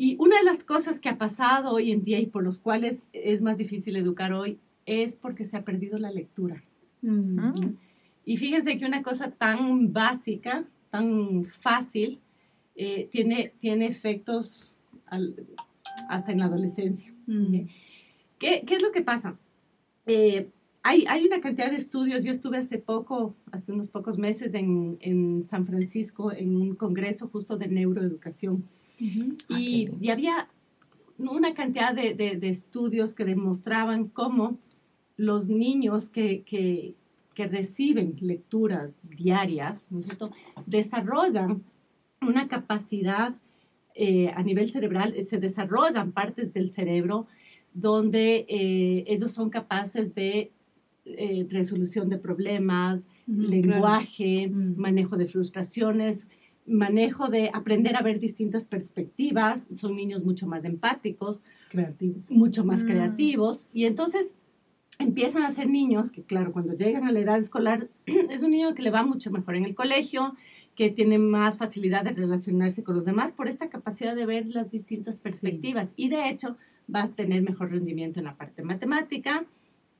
[0.03, 3.05] Y una de las cosas que ha pasado hoy en día y por los cuales
[3.13, 6.63] es más difícil educar hoy es porque se ha perdido la lectura.
[7.03, 7.75] Mm.
[8.25, 12.19] Y fíjense que una cosa tan básica, tan fácil,
[12.75, 15.35] eh, tiene, tiene efectos al-
[16.09, 17.13] hasta en la adolescencia.
[17.27, 17.67] Mm.
[18.39, 19.37] ¿Qué, qué es lo que pasa?
[20.07, 20.49] Eh,
[20.81, 22.23] hay, hay una cantidad de estudios.
[22.23, 27.27] Yo estuve hace poco, hace unos pocos meses, en, en San Francisco, en un congreso
[27.27, 28.63] justo de neuroeducación.
[29.49, 30.47] Ah, Y, había
[31.17, 34.57] una cantidad de, de- de estudios que demostraban cómo
[35.17, 36.93] los niños que, que-
[37.33, 40.31] que reciben lecturas diarias, ¿no es cierto?,
[40.65, 41.63] desarrollan
[42.21, 43.35] una capacidad
[43.95, 47.27] eh, a nivel cerebral, eh, se desarrollan partes del cerebro
[47.73, 50.51] donde eh, ellos son capaces de
[51.05, 54.75] eh, resolución de problemas, lenguaje, Mm.
[54.77, 56.27] manejo de frustraciones,
[56.65, 62.29] manejo de aprender a ver distintas perspectivas, son niños mucho más empáticos, Creativos.
[62.31, 62.87] mucho más Mm.
[62.87, 64.35] creativos y entonces
[64.99, 68.75] empiezan a ser niños que claro, cuando llegan a la edad escolar es un niño
[68.75, 70.35] que le va mucho mejor en el colegio,
[70.75, 74.71] que tiene más facilidad de relacionarse con los demás por esta capacidad de ver las
[74.71, 76.57] distintas perspectivas y de hecho
[76.93, 79.45] va a tener mejor rendimiento en la parte matemática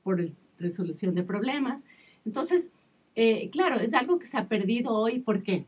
[0.02, 1.82] por el- resolución de problemas.
[2.24, 2.70] Entonces,
[3.16, 5.18] eh, claro, es algo que se ha perdido hoy.
[5.18, 5.66] ¿Por qué?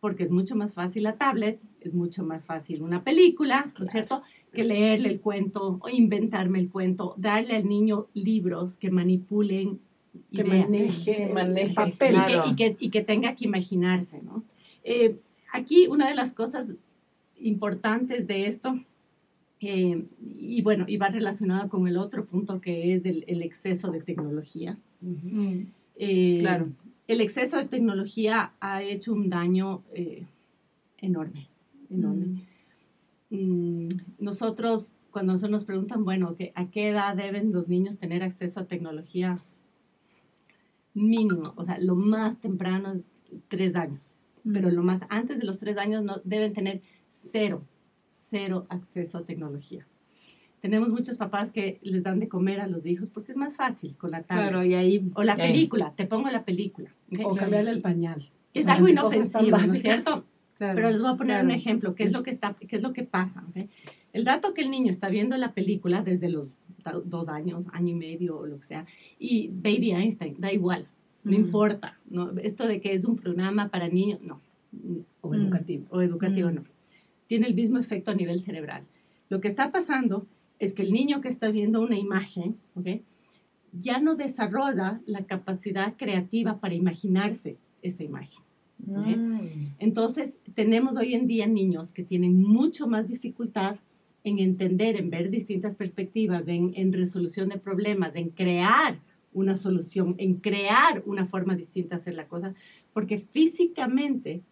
[0.00, 3.90] Porque es mucho más fácil la tablet, es mucho más fácil una película, ¿no es
[3.90, 4.22] cierto?
[4.52, 9.80] Que leerle el cuento o inventarme el cuento, darle al niño libros que manipulen
[10.32, 12.14] Que ideas maneje, Que maneje, papel.
[12.14, 14.44] y, que, y, que, y que tenga que imaginarse, ¿no?
[14.84, 15.16] Eh,
[15.52, 16.72] aquí una de las cosas
[17.40, 18.78] importantes de esto,
[19.60, 23.90] eh, y bueno, y va relacionada con el otro punto que es el, el exceso
[23.90, 24.76] de tecnología.
[25.96, 26.68] Eh, Claro.
[27.08, 30.26] El exceso de tecnología ha hecho un daño eh,
[30.98, 31.48] enorme,
[31.90, 32.42] enorme.
[33.30, 38.22] Mm, nosotros, cuando nosotros nos preguntan, bueno, ¿qué- ¿a qué edad deben los niños tener
[38.22, 39.38] acceso a tecnología?
[40.92, 43.06] Mínimo, o sea, lo más temprano es
[43.48, 47.62] tres años, pero lo más antes de los tres años no, deben tener cero,
[48.28, 49.86] cero acceso a tecnología.
[50.60, 53.96] Tenemos muchos papás que les dan de comer a los hijos porque es más fácil
[53.96, 54.48] con la tablet.
[54.48, 56.90] Claro, y ahí O la película, te pongo la película.
[57.12, 57.20] ¿ok?
[57.24, 58.28] O cambiarle el pañal.
[58.54, 60.24] Es O algo inofensivo, ¿no es cierto?
[60.56, 61.58] Claro, Pero les voy a poner un claro.
[61.60, 63.44] ejemplo, ¿qué es lo que, está, qué es lo que pasa?
[63.48, 63.68] ¿ok?
[64.12, 66.48] El rato que el niño está viendo la película desde los
[66.84, 68.86] do- dos años, año y medio o lo que sea,
[69.20, 70.88] y Baby Einstein, da igual,
[71.22, 71.34] no Mm.
[71.42, 71.98] importa.
[72.10, 72.30] ¿no?
[72.42, 74.40] Esto de que es un programa para niños, no.
[75.20, 75.34] O Mm.
[75.34, 75.84] educativo.
[75.90, 76.54] O educativo, Mm.
[76.56, 76.64] no.
[77.28, 78.82] Tiene el mismo efecto a nivel cerebral.
[79.28, 80.26] Lo que está pasando
[80.58, 82.88] es que el niño que está viendo una imagen, ¿ok?
[83.72, 88.42] ya no desarrolla la capacidad creativa para imaginarse esa imagen.
[88.78, 89.74] Mm.
[89.78, 93.76] Entonces, tenemos hoy en día niños que tienen mucho más dificultad
[94.24, 99.00] en entender, en ver distintas perspectivas, en, en resolución de problemas, en crear
[99.32, 102.54] una solución, en crear una forma distinta de hacer la cosa,
[102.92, 104.42] porque físicamente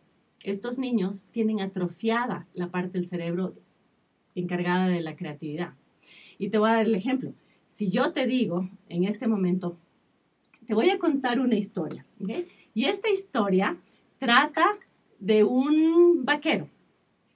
[0.43, 3.55] estos niños tienen atrofiada la parte del cerebro
[4.35, 5.75] encargada de la creatividad.
[6.39, 7.33] Y te voy a dar el ejemplo.
[7.69, 9.77] Si yo te digo en este momento,
[10.67, 12.05] te voy a contar una historia.
[12.75, 13.77] Y esta historia
[14.19, 14.67] trata
[15.19, 16.69] de un vaquero.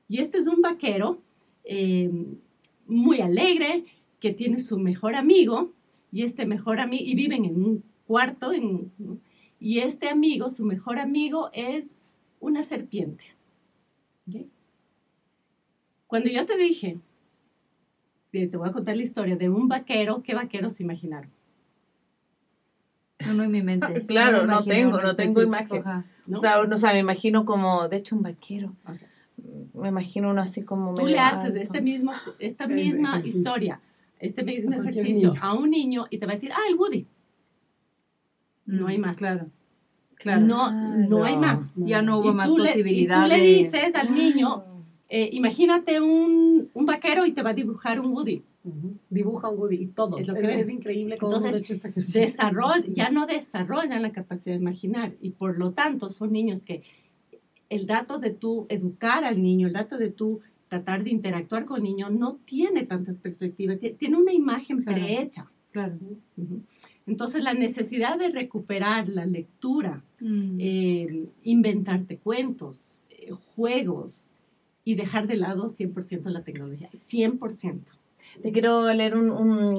[0.09, 1.19] Y este es un vaquero
[1.65, 2.11] eh,
[2.87, 3.85] muy alegre,
[4.19, 5.73] que tiene su mejor amigo,
[6.13, 8.91] y este mejor amigo, y viven en un cuarto, en,
[9.59, 11.97] y este amigo, su mejor amigo, es
[12.41, 13.25] una serpiente.
[16.07, 16.99] Cuando yo te dije,
[18.31, 21.31] te te voy a contar la historia de un vaquero, ¿qué vaqueros se imaginaron?
[23.27, 23.87] No, no en mi mente.
[24.07, 25.83] Claro, no imagino tengo, no tengo imagen.
[26.27, 26.39] ¿no?
[26.39, 28.75] O sea, no, o sea, me imagino como, de hecho, un vaquero.
[28.87, 29.01] Ok.
[29.75, 31.61] Me imagino uno así como Tú le haces alto.
[31.61, 33.39] este mismo, esta misma ejercicio.
[33.41, 33.81] historia,
[34.19, 35.41] este mismo A ejercicio niño.
[35.43, 37.07] a un niño y te va a decir, ah, el Woody.
[38.67, 39.17] No hay Mm, más.
[39.17, 39.47] Claro.
[40.17, 40.43] Claro.
[40.43, 41.73] No, no hay más.
[41.77, 44.65] ya no hubo Y más tú le- posibilidad Y tú le dices al niño,
[45.11, 48.43] eh, imagínate un, un vaquero y te va a dibujar un Woody.
[49.09, 50.19] Dibuja un Woody y todo.
[50.19, 52.21] Es lo que es increíble cómo Entonces, hemos hecho este ejercicio.
[52.21, 56.83] Desarroll, ya no desarrollan la capacidad de imaginar y por lo tanto son niños que
[57.71, 61.79] el dato de tú educar al niño, el dato de tú tratar de interactuar con
[61.79, 65.01] el niño no tiene tantas perspectivas, ti- tiene una imagen Claro.
[65.01, 65.51] prehecha.
[65.73, 65.99] Claro.
[67.07, 70.57] Entonces la necesidad de recuperar la lectura, Mm.
[70.61, 74.27] eh, inventarte cuentos, eh, juegos
[74.85, 77.93] y dejar de lado 100% la tecnología, 100%.
[78.43, 79.75] Te quiero leer un, un-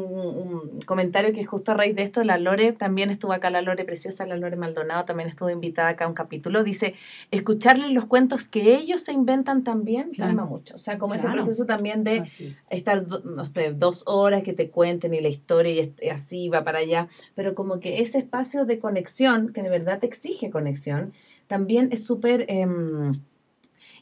[0.76, 2.22] un comentario que es justo a raíz de esto.
[2.26, 6.04] La Lore también estuvo acá, la Lore Preciosa, la Lore Maldonado también estuvo invitada acá
[6.04, 6.62] a un capítulo.
[6.64, 6.94] Dice,
[7.32, 10.36] escucharles los cuentos que ellos se inventan también Claro.
[10.36, 10.76] calma mucho.
[10.76, 11.38] O sea, como ese Claro.
[11.42, 12.66] proceso también de es.
[12.70, 16.80] estar, no sé, dos horas que te cuenten y la historia y así va para
[16.80, 21.14] allá, pero como que ese espacio de conexión, que de verdad te exige conexión,
[21.48, 23.14] también es súper, em,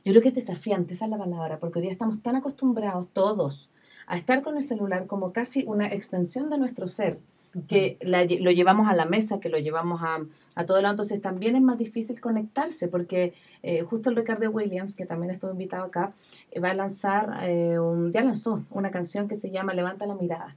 [0.06, 3.08] yo creo que es desafiante, esa es la palabra, porque hoy día estamos tan acostumbrados
[3.14, 3.70] todos
[4.08, 7.20] a estar con el celular como casi una extensión de nuestro ser,
[7.68, 10.20] que la lo llevamos a la mesa, que lo llevamos a,
[10.56, 13.34] a todo lado, entonces también es más difícil conectarse, porque
[13.64, 16.14] eh, justo el Ricardo Williams, que también estuvo invitado acá,
[16.52, 20.16] eh, va a lanzar, eh, un, ya lanzó una canción que se llama Levanta la
[20.16, 20.56] mirada,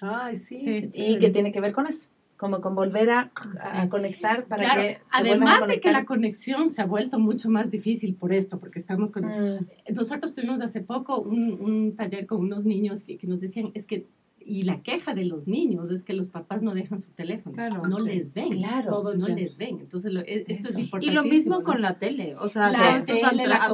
[0.00, 0.58] Ay, sí.
[0.58, 0.90] Sí.
[0.94, 3.30] y que tiene que ver con eso, como con volver a,
[3.60, 3.88] a Sí.
[3.88, 4.96] conectar para Claro, que...
[5.10, 8.78] a además de que la conexión se ha vuelto mucho más difícil por esto, porque
[8.78, 9.24] estamos con...
[9.24, 13.70] Mm, Nosotros tuvimos hace poco un, un taller con unos niños que, que nos decían,
[13.74, 14.06] es que,
[14.46, 17.82] y la queja de los niños es que los papás no dejan su teléfono, Claro,
[17.88, 18.06] no sí.
[18.06, 18.90] les ven, Claro.
[18.90, 19.78] Todo no les ven.
[19.80, 21.06] Entonces, lo- e- esto es importante.
[21.06, 23.68] Y lo mismo con la tele, o sea, La estos tele, la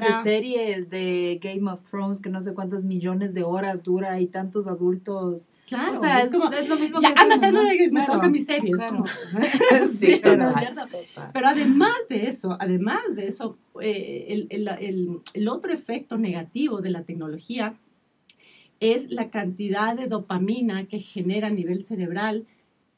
[0.00, 4.26] de series de Game of Thrones que no sé cuántas millones de horas dura y
[4.26, 5.50] tantos adultos.
[5.66, 7.34] Claro, o sea, es, es, como, es lo mismo ya que ¿no?
[7.34, 8.70] ándate, que me toca mi serie.
[8.70, 8.92] es claro.
[8.96, 9.06] como-
[9.92, 10.68] sí, Sí, ¿no es.
[11.32, 16.80] Pero además de eso, además de eso, eh, el, el- el- el otro efecto negativo
[16.80, 17.74] de la tecnología
[18.82, 22.44] es la cantidad de dopamina que genera a nivel cerebral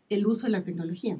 [0.08, 1.18] el uso de la tecnología.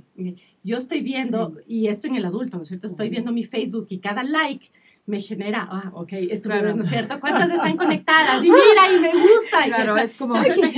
[0.63, 2.87] Yo estoy viendo, y esto en el adulto, ¿no es cierto?
[2.87, 4.71] Estoy viendo mi Facebook y cada like
[5.07, 6.75] me genera, ah, ok, esto Claro.
[6.75, 7.21] ¿no es cierto?
[7.21, 8.43] ¿Cuántas están conectadas?
[8.43, 9.67] Y mira, y me gusta.
[9.67, 10.37] y Claro, es como...
[10.37, 10.73] entonces,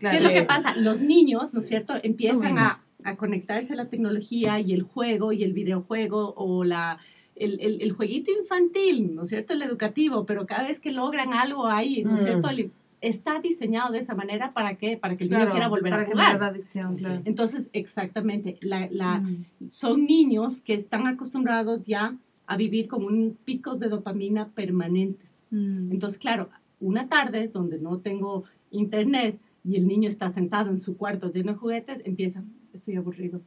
[0.00, 0.74] ¿Qué es lo que pasa?
[0.76, 5.32] Los niños, ¿no es cierto?, empiezan a, a conectarse a la tecnología y el juego
[5.32, 6.98] y el videojuego o la,
[7.36, 11.32] el, el, el jueguito infantil, ¿no es cierto?, el educativo, pero cada vez que logran
[11.34, 12.24] algo ahí, ¿no es Mm.
[12.24, 12.70] cierto?, El-
[13.02, 16.02] está diseñado de esa manera para que, para que el niño Claro, quiera volver para
[16.04, 16.40] a jugar.
[16.40, 17.20] la adicción, claro.
[17.24, 19.44] Entonces, exactamente, la, la, Mm.
[19.68, 25.42] son niños que están acostumbrados ya a vivir con un picos de dopamina permanentes.
[25.50, 25.92] Mm.
[25.92, 26.48] Entonces, claro,
[26.80, 31.52] una tarde donde no tengo internet y el niño está sentado en su cuarto lleno
[31.52, 32.42] de juguetes, empieza,
[32.72, 33.40] estoy aburrido,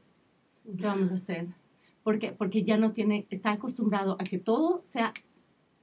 [0.78, 1.48] ¿qué vamos a hacer?
[2.04, 2.32] ¿Por qué?
[2.32, 5.12] Porque ya no tiene, está acostumbrado a que todo sea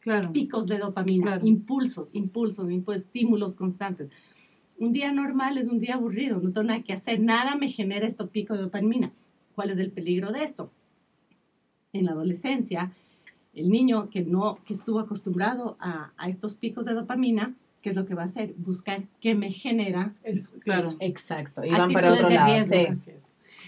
[0.03, 0.33] Claro.
[0.33, 1.47] picos de dopamina, Claro.
[1.47, 4.11] impulsos, impulsos, impulsos, estímulos constantes.
[4.79, 8.07] Un día normal es un día aburrido, no tengo nada que hacer, nada me genera
[8.07, 9.13] estos picos de dopamina.
[9.55, 10.73] ¿Cuál es el peligro de esto?
[11.93, 12.91] En la adolescencia,
[13.55, 17.95] el niño que no, que estuvo acostumbrado a, a estos picos de dopamina, ¿qué es
[17.97, 18.55] lo que va a hacer?
[18.57, 20.15] Buscar qué me genera.
[20.25, 20.91] Eso, Claro.
[20.99, 22.87] Exacto, y van para otro lado, sí.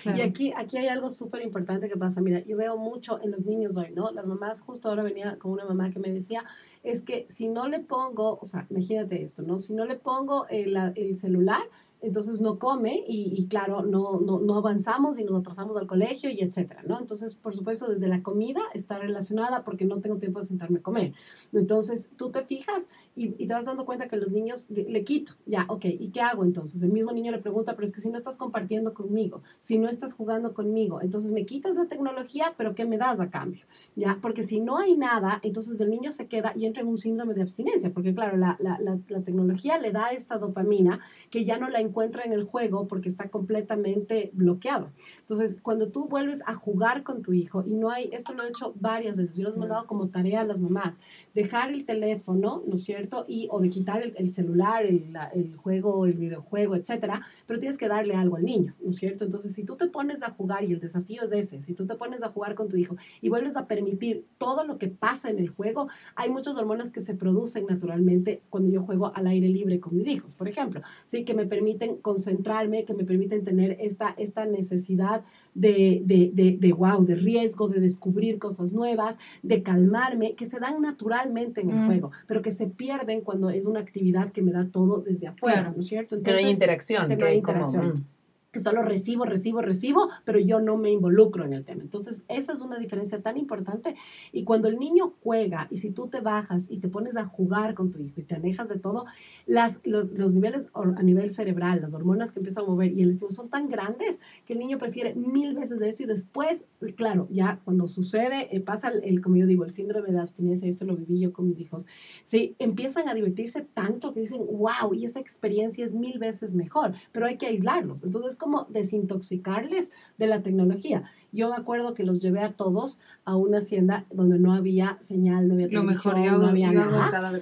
[0.04, 0.18] Claro.
[0.18, 2.20] Y aquí, aquí hay algo súper importante que pasa.
[2.20, 4.10] Mira, yo veo mucho en los niños hoy, ¿no?
[4.10, 6.44] Las mamás, justo ahora venía con una mamá que me decía,
[6.82, 9.58] es que si no le pongo, o sea, imagínate esto, ¿no?
[9.58, 11.62] Si no le pongo el, el celular,
[12.04, 16.30] entonces no come y, y claro, no, no, no, avanzamos y nos atrasamos al colegio
[16.30, 16.98] y etcétera, ¿no?
[17.00, 20.82] Entonces, por supuesto, desde la comida está relacionada porque no tengo tiempo de sentarme a
[20.82, 21.14] comer.
[21.52, 22.84] Entonces, tú te fijas
[23.16, 26.10] y, y te vas dando cuenta que los niños le, le, quito, ya, ok, ¿y
[26.10, 26.82] qué hago entonces?
[26.82, 29.88] El mismo niño le pregunta, pero es que si no estás compartiendo conmigo, si no
[29.88, 33.64] estás jugando conmigo, entonces me quitas la tecnología, pero ¿qué me das a cambio?
[33.96, 36.98] Ya, porque si no hay nada, entonces el niño se queda y entra en un
[36.98, 41.00] síndrome de abstinencia, porque claro, la, la, la, la tecnología le da esta dopamina
[41.30, 44.90] que ya no la encuentra en el juego porque está completamente bloqueado.
[45.20, 48.48] Entonces, cuando tú vuelves a jugar con tu hijo y no hay, esto lo he
[48.48, 50.98] hecho varias veces, yo lo he mandado como tarea a las mamás,
[51.34, 53.24] dejar el teléfono, ¿no es cierto?
[53.28, 57.58] Y, o de quitar el, el celular, el, la, el, juego, el videojuego, etcétera, pero
[57.58, 59.24] tienes que darle algo al niño, ¿no es cierto?
[59.24, 61.94] Entonces, si tú te pones a jugar y el desafío es ese, si tú te
[61.94, 65.38] pones a jugar con tu hijo y vuelves a permitir todo lo que pasa en
[65.38, 69.80] el juego, hay muchas hormonas que se producen naturalmente cuando yo juego al aire libre
[69.80, 71.24] con mis hijos, por ejemplo, ¿sí?
[71.24, 75.22] Que me permiten concentrarme, que me permiten tener esta, esta necesidad
[75.54, 80.58] de, de, de, de, wow, de riesgo, de descubrir cosas nuevas, de calmarme, que se
[80.58, 81.86] dan naturalmente en el mm.
[81.86, 85.60] juego, pero que se pierden cuando es una actividad que me da todo desde afuera,
[85.60, 85.72] claro.
[85.74, 86.16] ¿no es cierto?
[86.16, 87.08] Entonces, que no hay interacción.
[87.08, 87.82] Que no hay interacción.
[87.82, 88.13] Como, mm
[88.54, 91.82] que solo recibo, recibo, recibo, pero yo no me involucro en el tema.
[91.82, 93.96] Entonces, esa es una diferencia tan importante.
[94.30, 97.74] Y cuando el niño juega, y si tú te bajas y te pones a jugar
[97.74, 99.06] con tu hijo y te alejas de todo,
[99.44, 103.10] las, los, los niveles a nivel cerebral, las hormonas que empiezan a mover y el
[103.10, 107.26] estímulo son tan grandes que el niño prefiere mil veces de eso y después, claro,
[107.30, 110.84] ya cuando sucede, eh, pasa el, el, como yo digo, el síndrome de abstinencia, esto
[110.84, 111.88] lo viví yo con mis hijos,
[112.22, 116.94] sí, empiezan a divertirse tanto que dicen, wow, y esa experiencia es mil veces mejor,
[117.10, 118.04] pero hay que aislarlos.
[118.04, 121.10] Entonces, como desintoxicarles de la tecnología.
[121.34, 125.48] Yo me acuerdo que los llevé a todos a una hacienda donde no había señal,
[125.48, 127.32] no había televisión, mejor, no había nada.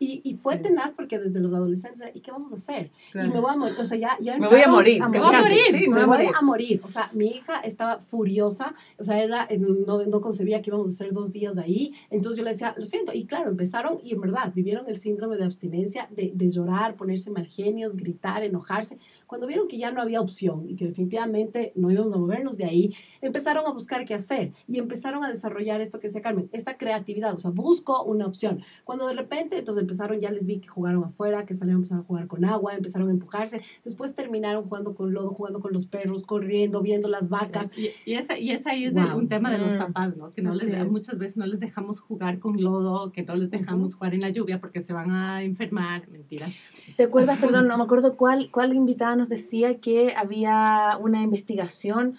[0.00, 0.62] Y, y, fue sí.
[0.64, 2.90] tenaz porque desde los adolescentes, ¿y qué vamos a hacer?
[3.12, 3.28] Claro.
[3.28, 4.16] Y me voy a morir, o sea, ya...
[4.20, 5.20] ya me voy a morir, a morir.
[5.20, 6.80] Me voy a morir, sí, me, me voy a morir.
[6.82, 10.88] O sea, mi hija estaba furiosa, o sea, ella eh, no, no concebía que íbamos
[10.88, 14.12] a hacer dos días ahí, entonces yo le decía, lo siento, y claro, empezaron, y
[14.12, 18.98] en verdad, vivieron el síndrome de abstinencia, de, de llorar, ponerse mal genios, gritar, enojarse,
[19.26, 22.64] cuando vieron que ya no había opción y que definitivamente no íbamos a movernos de
[22.64, 26.76] ahí, empezaron a buscar qué hacer y empezaron a desarrollar esto que decía Carmen, esta
[26.76, 28.62] creatividad, o sea, busco una opción.
[28.84, 32.06] Cuando de repente, entonces empezaron, ya les vi que jugaron afuera, que salieron, empezaron a
[32.06, 36.24] jugar con agua, empezaron a empujarse, después terminaron jugando con lodo, jugando con los perros,
[36.24, 37.68] corriendo, viendo las vacas.
[37.74, 37.90] Sí.
[38.04, 39.16] Y, y, esa, y esa ahí es wow.
[39.16, 40.32] un tema de los papás, ¿no?
[40.32, 43.90] Que no les, muchas veces no les dejamos jugar con lodo, que no les dejamos
[43.90, 43.96] uh -huh.
[43.98, 46.48] jugar en la lluvia porque se van a enfermar, mentira.
[46.96, 52.16] ¿Te acuerdas, perdón, no me acuerdo cuál, cuál invitada nos decía que había una investigación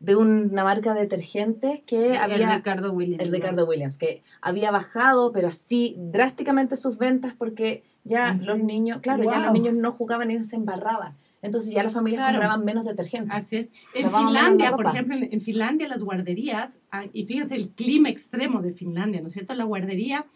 [0.00, 4.70] de una marca de detergentes que el había Ricardo Williams, el Ricardo Williams que había
[4.70, 9.32] bajado pero así drásticamente sus ventas porque ya ¿Ah, los niños claro wow.
[9.32, 12.34] ya los niños no jugaban ellos se embarraban entonces ya las familias claro.
[12.34, 13.34] compraban menos detergentes.
[13.34, 13.72] Así es.
[13.94, 18.60] En Finlandia, por ejemplo, en, en, Finlandia las guarderías, ah, y fíjense el clima extremo
[18.60, 19.54] de Finlandia, ¿no es cierto?
[19.54, 20.26] La guardería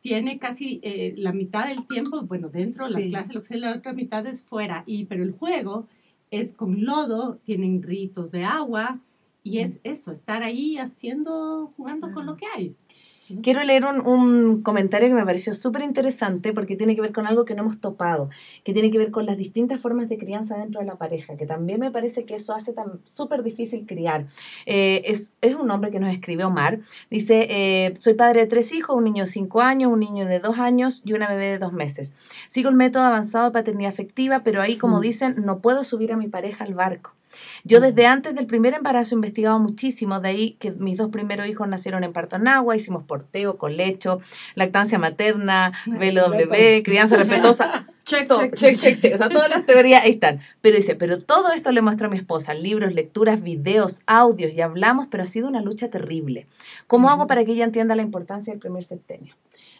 [0.00, 2.92] tiene casi eh, la mitad del tiempo, bueno, dentro, sí.
[2.92, 5.86] las clases, lo que sea, la otra mitad es fuera, y, pero el juego
[6.30, 9.00] es con lodo, tienen ritos de agua,
[9.42, 12.12] y es eso, estar ahí haciendo, jugando ah.
[12.12, 12.76] con lo que hay.
[13.42, 17.26] Quiero leer un, un comentario que me pareció súper interesante porque tiene que ver con
[17.26, 18.28] algo que no hemos topado,
[18.64, 21.46] que tiene que ver con las distintas formas de crianza dentro de la pareja, que
[21.46, 24.26] también me parece que eso hace tan súper difícil criar.
[24.66, 28.72] Eh, es, es, un hombre que nos escribe Omar, dice, eh, soy padre de tres
[28.72, 31.58] hijos, un niño de cinco años, un niño de dos años y una bebé de
[31.58, 32.16] dos meses.
[32.48, 36.16] Sigo el método avanzado de paternidad afectiva, pero ahí, como dicen, no puedo subir a
[36.16, 37.12] mi pareja al barco.
[37.64, 41.46] Yo desde antes del primer embarazo he investigado muchísimo, de ahí que mis dos primeros
[41.46, 44.20] hijos nacieron en parto en agua, hicimos porteo, colecho,
[44.54, 47.86] lactancia materna, BLW, crianza respetuosa.
[48.10, 49.14] Check, check, check, check, check.
[49.14, 50.40] O sea, todas las teorías ahí están.
[50.60, 54.60] Pero dice, pero todo esto le muestro a mi esposa, libros, lecturas, videos, audios, y
[54.60, 56.46] hablamos, pero ha sido una lucha terrible.
[56.88, 59.34] ¿Cómo hago para que ella entienda la importancia del primer septenio?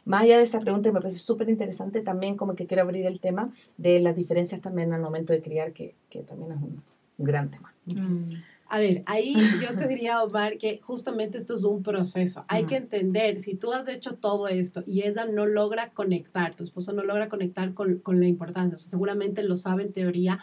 [0.04, 3.20] Más allá de esa pregunta, me parece súper interesante también como que quiero abrir el
[3.20, 6.82] tema de las diferencias también al momento de criar, que, que también es un,
[7.20, 7.74] un gran tema.
[7.86, 8.34] Mm.
[8.72, 12.44] A ver, ahí yo te diría, Omar, que justamente esto es un proceso.
[12.46, 12.66] Hay mm.
[12.66, 16.92] que entender, si tú has hecho todo esto y ella no logra conectar, tu esposo
[16.92, 20.38] no logra conectar con, con la importancia, o sea, seguramente lo sabe en teoría,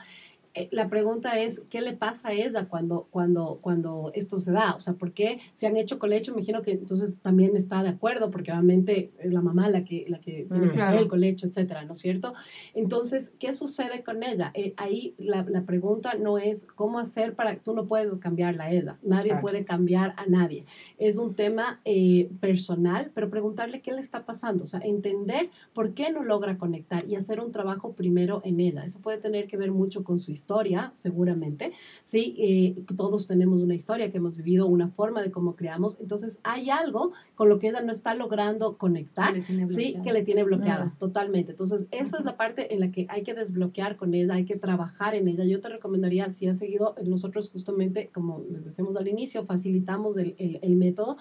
[0.72, 4.74] la pregunta es, ¿qué le pasa a ella cuando, cuando, cuando esto se da?
[4.76, 6.32] O sea, ¿por qué se han hecho colecho?
[6.34, 10.05] Me imagino que entonces también está de acuerdo, porque obviamente es la mamá la que,
[10.08, 10.70] la que tiene Mm.
[10.70, 10.89] que Claro.
[10.91, 12.34] hacer el colecho, etcétera, ¿no es cierto?
[12.74, 14.51] Entonces, ¿qué sucede con ella?
[14.53, 18.72] Eh, ahí la, la pregunta no es cómo hacer para, tú no puedes cambiarla a
[18.72, 19.41] ella, nadie Exacto.
[19.41, 20.66] puede cambiar a nadie.
[20.97, 25.93] Es un tema eh, personal, pero preguntarle qué le está pasando, o sea, entender por
[25.93, 28.84] qué no logra conectar y hacer un trabajo primero en ella.
[28.86, 30.47] Eso puede tener que ver mucho con su historia,
[30.95, 31.74] seguramente.
[32.04, 36.00] Sí, eh, todos tenemos una historia que hemos vivido, una forma de cómo creamos.
[36.00, 39.36] Entonces, hay algo con lo que ella no está logrando conectar.
[39.68, 41.52] Sí, que le tiene bloqueada, totalmente.
[41.52, 44.56] Entonces, esa es la parte en la que hay que desbloquear con ella, hay que
[44.56, 45.43] trabajar en ella.
[45.43, 50.36] Yo te recomendaría, si has seguido, nosotros justamente, como les decíamos al inicio, facilitamos el,
[50.38, 51.18] el- el método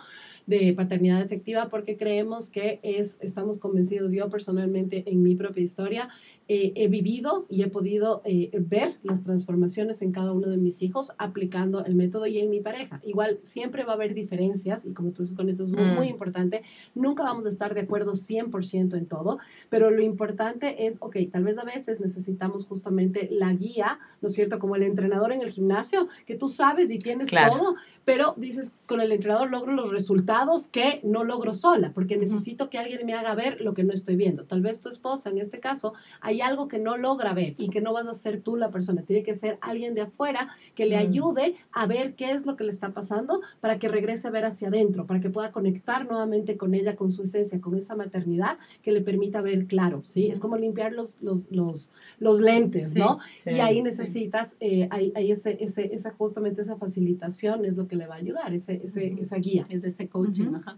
[0.47, 6.09] de paternidad efectiva porque creemos que es, estamos convencidos, yo personalmente en mi propia historia,
[6.49, 10.81] eh, he vivido y he podido eh, ver las transformaciones en cada uno de mis
[10.83, 13.01] hijos aplicando el método y en mi pareja.
[13.05, 15.95] Igual siempre va a haber diferencias y como tú dices con eso es muy, Mm.
[15.95, 16.63] muy importante,
[16.95, 19.39] nunca vamos a estar de acuerdo 100% en todo,
[19.69, 24.35] pero lo importante es, ok, tal vez a veces necesitamos justamente la guía, ¿no es
[24.35, 24.61] cierto?
[24.61, 27.57] Como el entrenador en el gimnasio, que tú sabes y tienes Claro.
[27.57, 27.75] todo,
[28.05, 30.36] pero dices, con el entrenador logro los resultados
[30.73, 34.17] que no logro sola, porque necesito que alguien me haga ver lo que no estoy
[34.17, 34.45] viendo.
[34.45, 37.81] Tal vez tu esposa, en este caso, hay algo que no logra ver y que
[37.81, 40.97] no vas a ser tú la persona, tiene que ser alguien de afuera que le
[40.97, 41.09] Mm.
[41.11, 44.45] ayude a ver qué es lo que le está pasando para que regrese a ver
[44.45, 48.59] hacia adentro, para que pueda conectar nuevamente con ella, con su esencia, con esa maternidad
[48.83, 50.29] que le permita ver claro, ¿sí?
[50.29, 52.99] Es como limpiar los, los, los, los lentes, Sí.
[52.99, 53.19] ¿no?
[53.43, 53.51] Sí.
[53.51, 57.97] y ahí necesitas, eh, ahí, ahí ese, ese, esa, justamente esa facilitación es lo que
[57.97, 59.67] le va a ayudar, ese, ese, esa guía.
[59.71, 60.55] es ese coaching.
[60.55, 60.77] Ajá.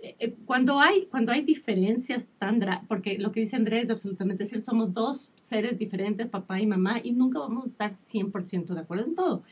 [0.00, 4.46] Eh, eh, Cuando hay, cuando hay diferencias tan porque lo que dice Andrés es absolutamente
[4.46, 8.80] cierto, somos dos seres diferentes, papá y mamá, y nunca vamos a estar 100% de
[8.80, 9.42] acuerdo en todo.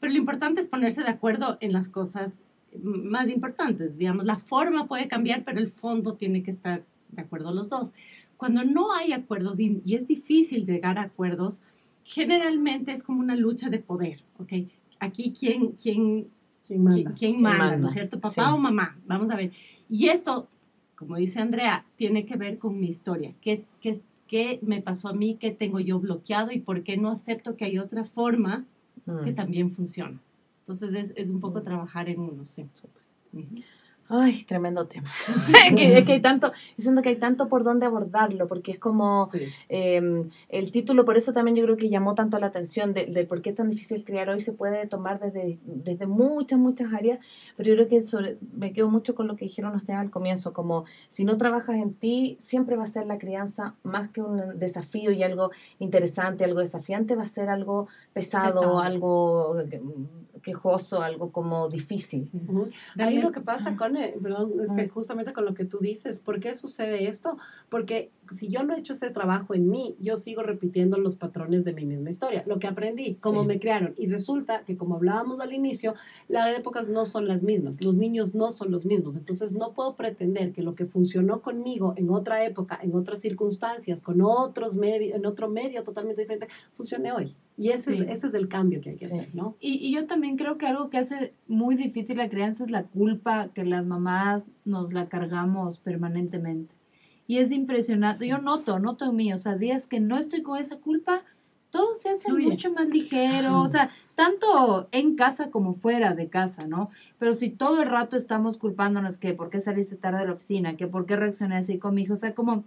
[0.00, 2.44] Pero lo importante es ponerse de acuerdo en las cosas
[2.76, 3.96] mm, más importantes.
[3.96, 7.90] Digamos, la forma puede cambiar, pero el fondo tiene que estar de acuerdo los dos.
[8.36, 11.62] Cuando no hay acuerdos y, y es difícil llegar a acuerdos,
[12.04, 14.52] generalmente es como una lucha de poder, ¿ok?
[15.00, 16.28] Aquí, ¿quién, quién,
[16.66, 17.02] ¿Quién manda?
[17.02, 17.76] ¿Quién, quién manda, manda?
[17.78, 18.20] ¿no es cierto?
[18.20, 18.40] ¿Papá Sí.
[18.54, 18.96] o mamá?
[19.06, 19.52] Vamos a ver.
[19.88, 20.48] Y esto,
[20.96, 23.34] como dice Andrea, tiene que ver con mi historia.
[23.40, 25.36] ¿Qué, qué, qué me pasó a mí?
[25.38, 26.50] ¿Qué tengo yo bloqueado?
[26.52, 28.64] ¿Y por qué no acepto que hay otra forma
[29.24, 29.34] que Mm.
[29.34, 30.18] también funciona?
[30.60, 32.64] Entonces es, es un poco trabajar en uno, sí.
[33.34, 33.56] Ujú.
[34.08, 35.10] Ay, tremendo tema.
[35.26, 38.78] es, que, es que hay tanto, siento que hay tanto por dónde abordarlo, porque es
[38.78, 39.40] como Sí.
[39.70, 43.24] eh, el título, por eso también yo creo que llamó tanto la atención de, de
[43.24, 47.18] por qué es tan difícil criar hoy, se puede tomar desde, desde muchas, muchas áreas,
[47.56, 50.52] pero yo creo que sobre, me quedo mucho con lo que dijeron ustedes al comienzo,
[50.52, 54.58] como si no trabajas en ti, siempre va a ser la crianza más que un
[54.58, 58.80] desafío y algo interesante, algo desafiante, va a ser algo pesado, Pesado.
[58.80, 59.56] algo
[60.44, 62.28] quejoso, algo como difícil.
[62.30, 62.30] Sí.
[62.46, 62.68] Ujú.
[62.98, 66.20] Ahí lo que pasa con, eh, perdón, es que justamente con lo que tú dices,
[66.20, 67.36] ¿por qué sucede esto?
[67.70, 71.64] Porque si yo no he hecho ese trabajo en mí, yo sigo repitiendo los patrones
[71.64, 73.48] de mi misma historia, lo que aprendí, cómo Sí.
[73.48, 73.94] me crearon.
[73.96, 75.94] Y resulta que, como hablábamos al inicio,
[76.28, 79.16] las épocas no son las mismas, los niños no son los mismos.
[79.16, 84.02] Entonces, no puedo pretender que lo que funcionó conmigo en otra época, en otras circunstancias,
[84.02, 87.34] con otros medios, en otro medio totalmente diferente, funcione hoy.
[87.56, 88.02] Y ese, Sí.
[88.02, 89.14] es, ese es el cambio que hay que Sí.
[89.14, 89.56] hacer, ¿no?
[89.60, 92.82] Y, y yo también creo que algo que hace muy difícil la crianza es la
[92.84, 96.74] culpa que las mamás nos la cargamos permanentemente.
[97.26, 98.26] Y es impresionante.
[98.26, 101.22] Yo noto, noto en mí, o sea, días que no estoy con esa culpa,
[101.70, 102.46] todo se hace Fluye.
[102.50, 106.90] mucho más ligero, o sea, tanto en casa como fuera de casa, ¿no?
[107.18, 110.76] Pero si todo el rato estamos culpándonos que por qué saliste tarde de la oficina,
[110.76, 112.64] que por qué reaccioné así con mi hijo, o sea, como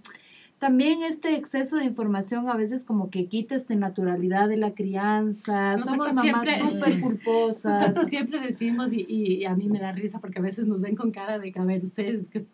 [0.60, 5.74] también este exceso de información a veces como que quita esta naturalidad de la crianza,
[5.78, 7.82] Nosotros somos mamás súper culposas.
[7.82, 10.95] Nosotros siempre decimos, y, y a mí me da risa porque a veces nos ven
[10.95, 12.47] con cara de que, a ver, ustedes, que es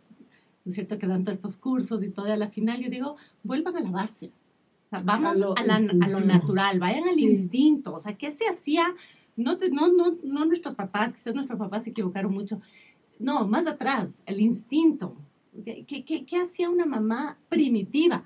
[0.66, 2.90] ¿no es cierto?, que dan todos estos cursos y todo, y a la final yo
[2.90, 4.28] digo, vuelvan a la base.
[4.88, 6.20] O sea, vamos A lo a, la- a lo instintivo.
[6.22, 7.26] natural, vayan al Sí.
[7.26, 7.94] instinto.
[7.94, 8.86] O sea, ¿qué se hacía?
[9.36, 12.62] No, te- no, no, no nuestros papás, quizás nuestros papás se equivocaron mucho.
[13.20, 15.16] No, más atrás, el instinto.
[15.64, 18.24] ¿Qué, qué, hacía una mamá primitiva?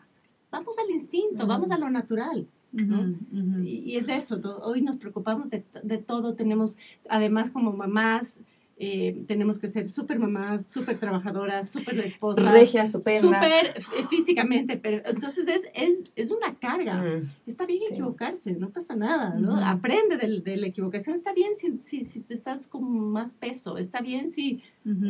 [0.51, 2.47] Vamos al instinto, vamos a lo natural.
[2.71, 3.15] ¿no?
[3.63, 6.77] Y, y es eso, hoy nos preocupamos de, de todo, tenemos,
[7.09, 8.39] además como mamás,
[8.79, 12.51] eh, tenemos que ser súper mamás, súper trabajadoras, súper esposas.
[12.51, 13.21] Regia, estupenda.
[13.21, 17.01] Súper físicamente, pero entonces es, es, es una carga.
[17.01, 17.21] Mm.
[17.47, 17.93] Está bien Sí.
[17.93, 19.55] equivocarse, no pasa nada, ¿no?
[19.63, 23.77] Aprende del- de, la equivocación, está bien si, si, si te estás con más peso,
[23.77, 24.61] está bien si...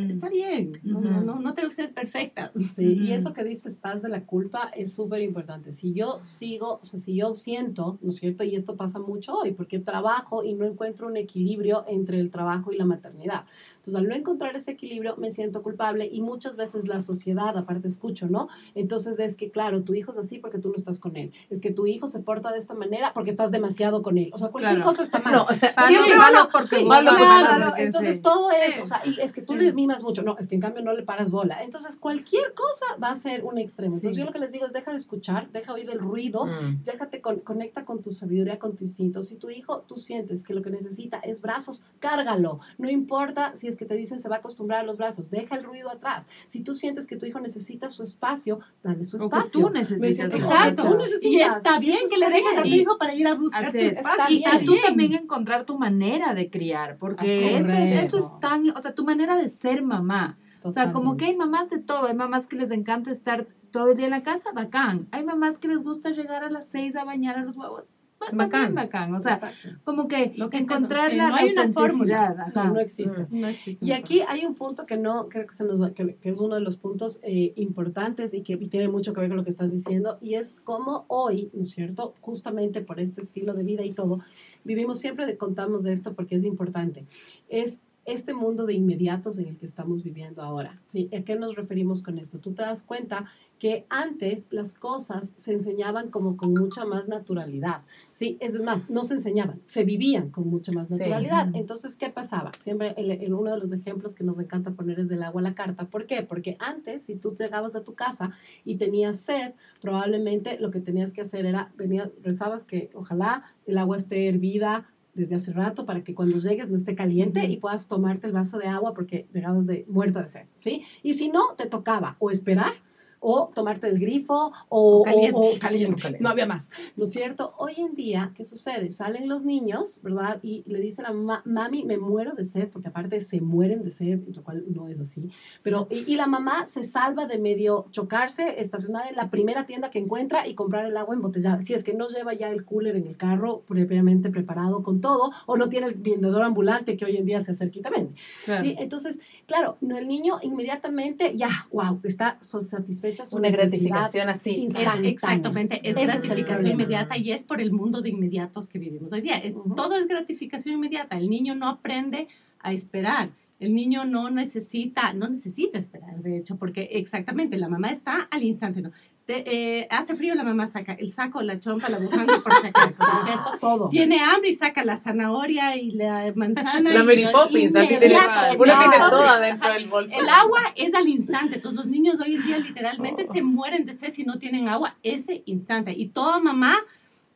[0.09, 2.51] Está bien, no, no, no, no tengo que ser perfecta.
[2.57, 5.72] Sí, y eso que dices, paz de la culpa, es súper importante.
[5.72, 8.43] Si yo sigo, o sea, si yo siento, ¿no es cierto?
[8.43, 12.72] Y esto pasa mucho hoy, porque trabajo y no encuentro un equilibrio entre el trabajo
[12.72, 13.45] y la maternidad.
[13.78, 17.88] Entonces, al no encontrar ese equilibrio, me siento culpable y muchas veces la sociedad, aparte
[17.88, 18.49] escucho, ¿no?
[18.76, 21.32] Entonces es que, claro, tu hijo es así porque tú no estás con él.
[21.49, 24.30] Es que tu hijo se porta de esta manera porque estás demasiado con él.
[24.34, 24.89] O sea, cualquier Claro.
[24.89, 25.34] cosa está mal.
[25.34, 28.24] No, o sea, siempre malo porque Sí, malo, claro, malo, porque entonces sí.
[28.24, 28.55] todo Sí.
[28.70, 29.60] eso, o sea, y es que tú Sí.
[29.60, 31.64] le mimas mucho, no, es que en cambio no le paras bola.
[31.64, 33.95] Entonces cualquier cosa va a ser un extremo.
[33.95, 34.20] Entonces Sí.
[34.22, 36.84] yo lo que les digo es deja de escuchar, deja oír el ruido, Mm.
[36.84, 39.22] déjate con- conecta con tu sabiduría, con tu instinto.
[39.24, 42.60] Si tu hijo, tú sientes que lo que necesita es brazos, cárgalo.
[42.78, 45.56] No importa si es que te dicen se va a acostumbrar a los brazos, deja
[45.56, 46.28] el ruido atrás.
[46.48, 49.62] Si tú sientes que tu hijo necesita su espacio, dale su O que espacio.
[49.62, 50.32] tú Me necesitas.
[50.32, 50.82] tu Exacto.
[50.84, 50.98] tú espacio.
[50.98, 53.68] necesitas, Y está bien que le dejes a tu hijo para ir a buscar tu
[53.70, 54.38] Hacer- espacio.
[54.38, 58.18] está y tú también encontrar tu manera de criar, porque eso, es- Correcto.
[58.18, 60.38] eso es tan, o sea, tu manera de ser mamá.
[60.64, 63.91] O sea, como que hay mamás de todo, hay mamás que les encanta estar todo
[63.91, 65.08] el día en la casa, bacán.
[65.12, 67.86] Hay mamás que les gusta llegar a las seis a bañar a los huevos,
[68.34, 68.74] Bacán.
[68.74, 69.13] bacán.
[69.13, 69.70] O sea, Exacto.
[69.84, 72.51] como que Lo que encontrar sí, la no hay una fórmula.
[72.53, 73.28] No, no existe.
[73.30, 73.41] Mm.
[73.41, 76.30] No existe Y aquí hay un punto que no, creo que, se nos, que, que
[76.30, 79.38] es uno de los puntos eh, importantes y que y tiene mucho que ver con
[79.38, 82.15] lo que estás diciendo, y es cómo hoy, ¿no es cierto?
[82.22, 84.20] Justamente por este estilo de vida y todo,
[84.63, 87.05] vivimos siempre, de, contamos de esto porque es importante.
[87.49, 90.82] Es este mundo de inmediatos en el que estamos viviendo ahora.
[90.86, 91.10] ¿sí?
[91.16, 92.39] ¿A qué nos referimos con esto?
[92.39, 93.26] Tú te das cuenta
[93.60, 97.82] que antes las cosas se enseñaban como con mucha más naturalidad.
[98.12, 101.49] Sí, es más, no se enseñaban, se vivían con mucha más naturalidad.
[101.53, 102.51] Entonces, ¿qué pasaba?
[102.58, 105.43] Siempre el, el- uno de los ejemplos que nos encanta poner es del agua a
[105.43, 105.86] la carta.
[105.86, 106.22] ¿Por qué?
[106.24, 108.32] Porque antes, si tú llegabas a tu casa
[108.64, 109.51] y tenías sed,
[109.82, 114.86] probablemente lo que tenías que hacer era, venía, rezabas que ojalá el agua esté hervida
[115.18, 118.59] desde hace rato para que cuando llegues no esté caliente y puedas tomarte el vaso
[118.59, 120.84] de agua porque llegabas de muerta de sed, ¿sí?
[121.03, 122.74] Y si no, te tocaba o esperar
[123.20, 125.32] o tomarte del grifo o, O caliente.
[125.36, 125.93] o- o caliente.
[125.93, 126.24] O caliente.
[126.24, 127.53] No había más, ¿no es cierto?
[127.57, 128.91] Hoy en día, ¿qué sucede?
[128.91, 130.39] Salen los niños, ¿verdad?
[130.43, 133.91] Y le dicen a mamá, mami, me muero de sed, porque aparte se mueren de
[133.91, 135.30] sed, lo cual no es así.
[135.63, 139.89] Pero, y, y la mamá se salva de medio chocarse, estacionar en la primera tienda
[139.91, 141.61] que encuentra y comprar el agua embotellada.
[141.61, 145.32] Si es que no lleva ya el cooler en el carro previamente preparado con todo,
[145.45, 148.11] o no tiene el vendedor ambulante que hoy en día se acerca y te vende.
[148.45, 148.63] Claro.
[148.63, 148.76] ¿sí?
[148.80, 152.59] Entonces, claro, no, el niño inmediatamente ya, wow, está so-
[153.08, 154.68] satisfecha su Una gratificación así.
[154.68, 159.12] Es, exactamente, es Ese gratificación inmediata y es por el mundo de inmediatos que vivimos
[159.14, 159.38] hoy día.
[159.38, 159.55] Es.
[159.76, 161.18] Todo es gratificación inmediata.
[161.18, 162.28] El niño no aprende
[162.60, 163.30] a esperar.
[163.60, 168.43] El niño no necesita, no necesita esperar, de hecho, porque exactamente la mamá está al
[168.43, 168.82] instante.
[168.82, 168.91] ¿no?
[169.28, 169.43] Te-
[169.82, 173.03] eh, hace frío, la mamá saca el saco, la chompa, la bufanda, por si acaso,
[173.03, 173.51] ¿no es cierto?
[173.59, 173.89] Todo.
[173.89, 176.93] Tiene hambre y saca la zanahoria y la manzana.
[176.93, 179.09] La Mary Poppins, así tiene, uno tiene inmediato.
[179.09, 180.17] todo adentro del bolso.
[180.17, 181.55] El agua es al instante.
[181.57, 183.34] Entonces los niños hoy en día literalmente Oh.
[183.34, 185.91] se mueren de sed si no tienen agua ese instante.
[185.91, 186.78] Y toda mamá,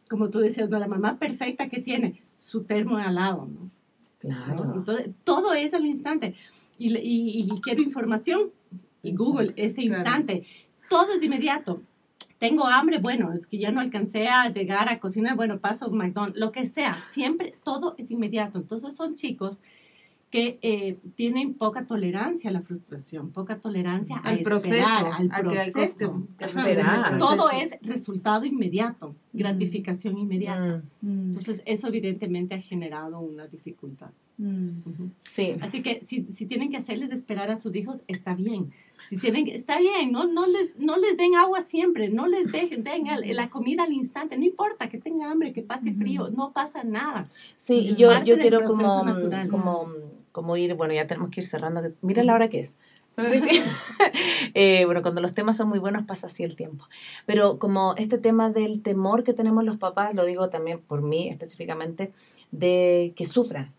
[0.10, 3.70] como tú decías, no, la mamá perfecta que tiene su termo al lado, ¿no?
[4.20, 4.72] Claro.
[4.76, 6.36] Entonces todo es al instante.
[6.78, 8.50] Y, y- y quiero información
[9.04, 10.00] y Google ese Claro.
[10.92, 11.82] Todo es inmediato.
[12.38, 16.38] Tengo hambre, bueno, es que ya no alcancé a llegar a cocinar, bueno, paso McDonald's,
[16.38, 18.58] lo que sea, siempre todo es inmediato.
[18.58, 19.62] Entonces son chicos
[20.32, 24.88] que eh, tienen poca tolerancia a la frustración, poca tolerancia a Al esperar, proceso,
[25.34, 26.28] al proceso.
[26.30, 26.60] que- que Ajá.
[26.60, 27.18] esperar.
[27.20, 30.84] Todo es resultado inmediato, gratificación inmediata.
[31.02, 34.10] Mm, Mm, Entonces eso evidentemente ha generado una dificultad.
[34.38, 34.72] mm.
[35.24, 35.56] Sí.
[35.62, 38.72] Así que si, si tienen que hacerles esperar a sus hijos, está bien.
[39.08, 42.52] Si tienen que- está bien, no, no, les, no les den agua siempre, no les
[42.52, 46.30] dejen, den el- la comida al instante, no importa que tenga hambre, que pase frío,
[46.30, 47.28] no pasa nada.
[47.58, 49.48] Sí, Es yo, yo quiero como, natural.
[49.50, 49.88] como,
[50.32, 51.82] como ir, bueno, ya tenemos que ir cerrando.
[52.02, 52.78] Mira la hora que es.
[54.54, 56.86] Eh, bueno, cuando los temas son muy buenos pasa así el tiempo.
[57.26, 61.30] Pero como este tema del temor que tenemos los papás, lo digo también por mí
[61.30, 62.12] específicamente,
[62.52, 63.72] de que sufran.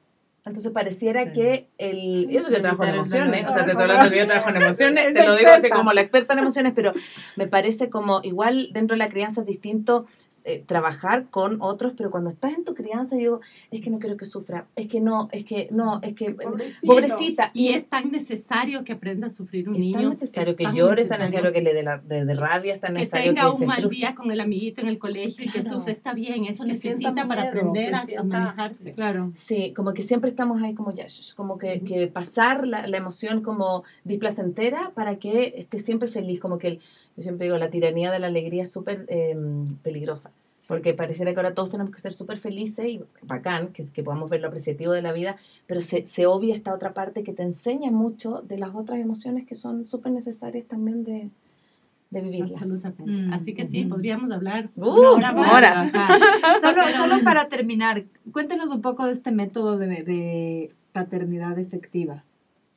[0.45, 1.33] Entonces pareciera Sí.
[1.33, 2.29] que el...
[2.31, 4.51] y Eso que yo trabajo en emociones, o sea, te estoy hablando que yo trabajo
[4.51, 6.93] en emociones, Es te lo digo así como la experta en emociones, pero
[7.37, 10.07] me parece como igual dentro de la crianza es distinto
[10.45, 13.41] eh, trabajar con otros, pero cuando estás en tu crianza, digo,
[13.71, 16.87] es que no quiero que sufra, es que no, es que no, es que Pobrecito.
[16.87, 17.51] pobrecita.
[17.55, 19.99] Y es tan necesario que aprenda a sufrir un es niño.
[20.01, 22.35] tan necesario es que tan llore, es tan necesario que le dé la- de, de
[22.35, 24.89] rabia, es tan que necesario tenga que se un mal día con el amiguito en
[24.89, 28.93] el colegio y que sufre, está bien, eso Que necesita para aprender a, a manejarse.
[28.95, 29.33] Claro.
[29.37, 33.43] Sí, como que siempre estamos ahí como ya, como que, que pasar la, la emoción
[33.43, 36.81] como displacentera para que esté siempre feliz, como que el-
[37.17, 39.37] yo siempre digo, la tiranía de la alegría es súper eh,
[39.83, 40.33] peligrosa,
[40.69, 44.31] porque pareciera que ahora todos tenemos que ser súper felices y bacán, que, que podamos
[44.31, 45.37] ver lo apreciativo de la vida,
[45.67, 49.47] pero se, se obvia esta otra parte que te enseña mucho de las otras emociones
[49.47, 51.29] que son súper necesarias también de,
[52.11, 52.53] de vivirlas.
[52.53, 53.05] Absolutamente.
[53.13, 55.53] Mm, Así que sí, podríamos hablar Uh, una hora más.
[55.53, 55.93] horas.
[56.61, 62.23] Solo, solo para terminar, cuéntenos un poco de este método de, de paternidad efectiva.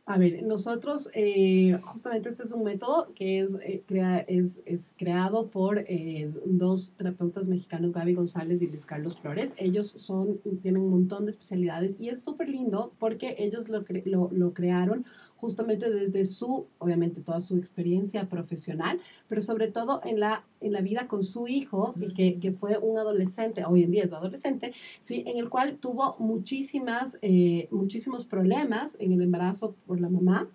[0.07, 4.93] A ver, nosotros, eh, justamente este es un método que es, eh, crea- es, es
[4.97, 9.55] creado por eh, dos terapeutas mexicanos, Gaby González y Luis Carlos Flores.
[9.57, 14.29] Ellos son, tienen un montón de especialidades y es súper lindo porque ellos lo, lo,
[14.31, 15.05] lo crearon
[15.45, 20.81] justamente desde su, obviamente, toda su experiencia profesional, pero sobre todo en la, en la
[20.81, 24.73] vida con su hijo, y que, que fue un adolescente, hoy en día es adolescente,
[25.01, 25.23] ¿sí?
[25.27, 30.49] en el cual tuvo muchísimas, eh, muchísimos problemas en el embarazo por la mamá,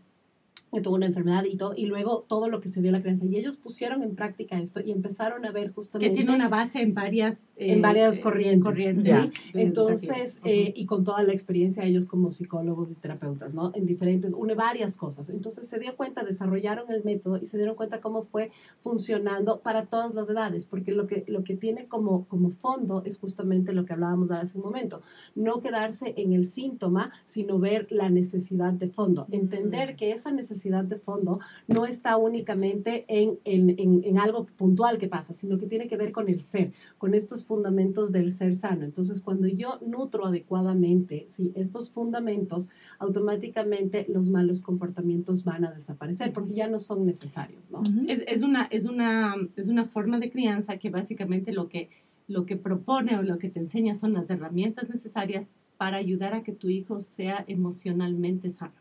[0.73, 3.25] que tuvo una enfermedad y todo, y luego todo lo que se dio la crianza.
[3.27, 6.15] Y ellos pusieron en práctica esto y empezaron a ver Que justamente...
[6.15, 9.55] tiene una base en varias, eh, En varias eh, corrientes, corrientes educativas.
[9.55, 13.73] Entonces, eh, y con toda la experiencia ellos como psicólogos y terapeutas, ¿no?
[13.75, 15.31] En diferentes, une varias cosas.
[15.31, 19.87] Entonces se dio cuenta, desarrollaron el método y se dieron cuenta cómo fue funcionando para
[19.87, 23.85] todas las edades, porque lo que, lo que tiene como, como fondo es justamente lo
[23.85, 25.03] que hablábamos hace un momento,
[25.35, 30.60] no quedarse en el síntoma, sino ver la necesidad de fondo, entender que esa necesidad
[30.61, 35.67] de fondo no está únicamente en, en, en, en algo puntual que pasa, sino que
[35.67, 38.85] tiene que ver con el ser, con estos fundamentos del ser sano.
[38.85, 41.53] Entonces, cuando yo nutro adecuadamente ¿sí?
[41.55, 47.83] estos fundamentos, automáticamente los malos comportamientos van a desaparecer porque ya no son necesarios, ¿no?
[48.09, 51.89] Es, es una, es, una, es una forma de crianza que básicamente lo que,
[52.29, 55.49] lo que propone o lo que te enseña son las herramientas necesarias
[55.81, 58.75] para ayudar a que tu hijo sea emocionalmente sano,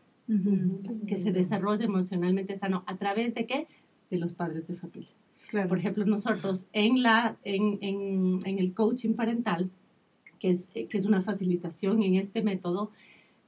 [1.06, 2.84] que se desarrolle emocionalmente sano.
[2.86, 3.66] ¿A través de qué?
[4.10, 5.10] De los padres de familia.
[5.48, 5.68] Claro.
[5.68, 9.68] Por ejemplo, nosotros en, la, en, en, en el coaching parental,
[10.38, 12.90] que es, que es una facilitación en este método,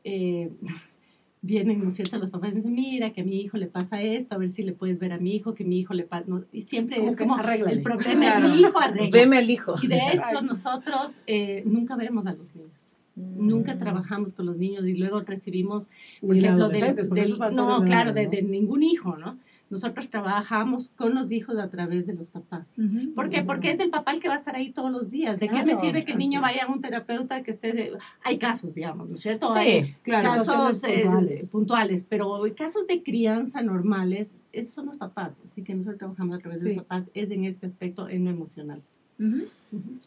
[0.05, 0.51] eh,
[1.43, 4.01] vienen, ¿no es cierto?, los papás y dicen, mira, que a mi hijo le pasa
[4.03, 6.24] esto, a ver si le puedes ver a mi hijo, que mi hijo le pasa,
[6.28, 7.72] no, y siempre Como es como, arréglale.
[7.76, 8.47] el problema Claro.
[8.47, 9.11] es mi hijo arregla.
[9.11, 9.74] Veme al hijo.
[9.83, 12.82] Y de hecho, nosotros eh, nunca vemos a los niños.
[13.15, 15.89] Nunca trabajamos con los niños y luego recibimos
[16.21, 19.37] por Ni ejemplo, del- del- no, claro, de, ningún hijo, ¿no?
[19.69, 22.75] Nosotros trabajamos con los hijos a través de los papás.
[22.77, 23.15] Ujú.
[23.15, 23.43] ¿Por qué?
[23.43, 25.41] Porque es el papá el que va a estar ahí todos los días.
[25.41, 27.73] ¿De qué me Claro, sirve que el niño vaya a un terapeuta que esté...
[27.73, 27.93] de-
[28.23, 29.51] Hay casos, digamos, ¿no es cierto?
[29.55, 29.59] Sí.
[29.61, 30.45] Hay Claro.
[30.45, 32.05] casos eh, puntuales.
[32.07, 35.39] pero casos de crianza normales, esos son los papás.
[35.45, 38.31] Así que nosotros trabajamos a través de los papás, es en este aspecto, en lo
[38.31, 38.83] emocional.
[39.19, 39.45] Ujú.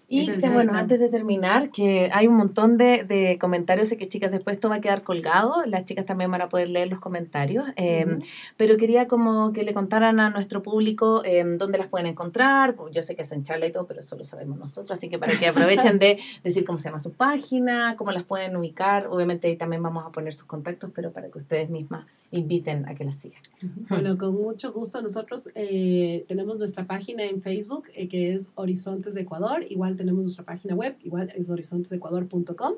[0.08, 4.08] Y que, bueno, antes de terminar, que hay un montón de, de comentarios, sé que
[4.08, 7.00] chicas, después esto va a quedar colgado, las chicas también van a poder leer los
[7.00, 8.20] comentarios, eh,
[8.58, 13.02] pero quería como que le contaran a nuestro público eh, dónde las pueden encontrar, yo
[13.02, 15.48] sé que hacen charla y todo, pero eso lo sabemos nosotros, así que para que
[15.48, 19.82] aprovechen de decir cómo se llama su página, cómo las pueden ubicar, obviamente ahí también
[19.82, 23.42] vamos a poner sus contactos, pero para que ustedes mismas inviten a que las sigan.
[23.90, 25.02] Bueno, con mucho gusto.
[25.02, 29.55] Nosotros eh, tenemos nuestra página en Facebook, eh, que es Horizontes de Ecuador.
[29.64, 32.74] Igual tenemos nuestra página web, igual es horizontesecuador.com,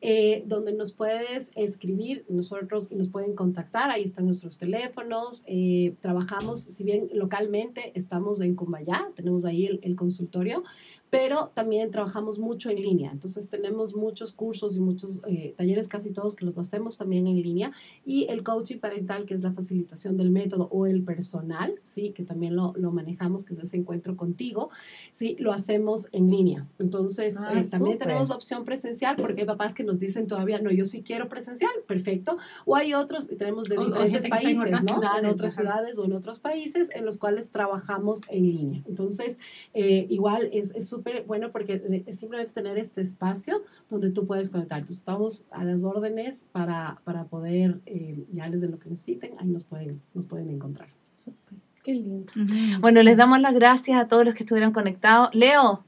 [0.00, 3.90] eh, donde nos puedes escribir nosotros y nos pueden contactar.
[3.90, 5.44] Ahí están nuestros teléfonos.
[5.46, 10.64] eh, trabajamos, si bien localmente estamos en Cumbayá, tenemos ahí el, el consultorio,
[11.10, 13.10] pero también trabajamos mucho en línea.
[13.12, 17.40] Entonces tenemos muchos cursos y muchos eh, talleres, casi todos que los hacemos también en
[17.40, 17.72] línea.
[18.04, 22.24] Y el coaching parental, que es la facilitación del método, o el personal, sí, que
[22.24, 24.70] también lo, lo manejamos, que es ese encuentro contigo,
[25.12, 26.66] sí, lo hacemos en línea.
[26.78, 27.98] Entonces Ah, eh, también súper.
[28.08, 31.28] tenemos la opción presencial, porque hay papás que nos dicen todavía, no, yo sí quiero
[31.28, 32.36] presencial, perfecto.
[32.66, 35.00] O hay otros, y tenemos de O- o diferentes en países, ¿no?
[35.18, 35.62] en otras ajá.
[35.62, 38.82] ciudades o en otros países en los cuales trabajamos en línea.
[38.86, 39.38] Entonces,
[39.74, 44.50] eh, igual es es súper bueno porque es simplemente tener este espacio donde tú puedes
[44.50, 44.78] conectar.
[44.78, 49.32] Entonces, estamos a las órdenes para, para poder eh, guiarles de lo que necesiten.
[49.38, 50.88] Ahí nos pueden, nos pueden encontrar.
[51.84, 52.30] Qué lindo.
[52.80, 55.34] Bueno, les damos las gracias a todos los que estuvieron conectados.
[55.34, 55.84] Leo,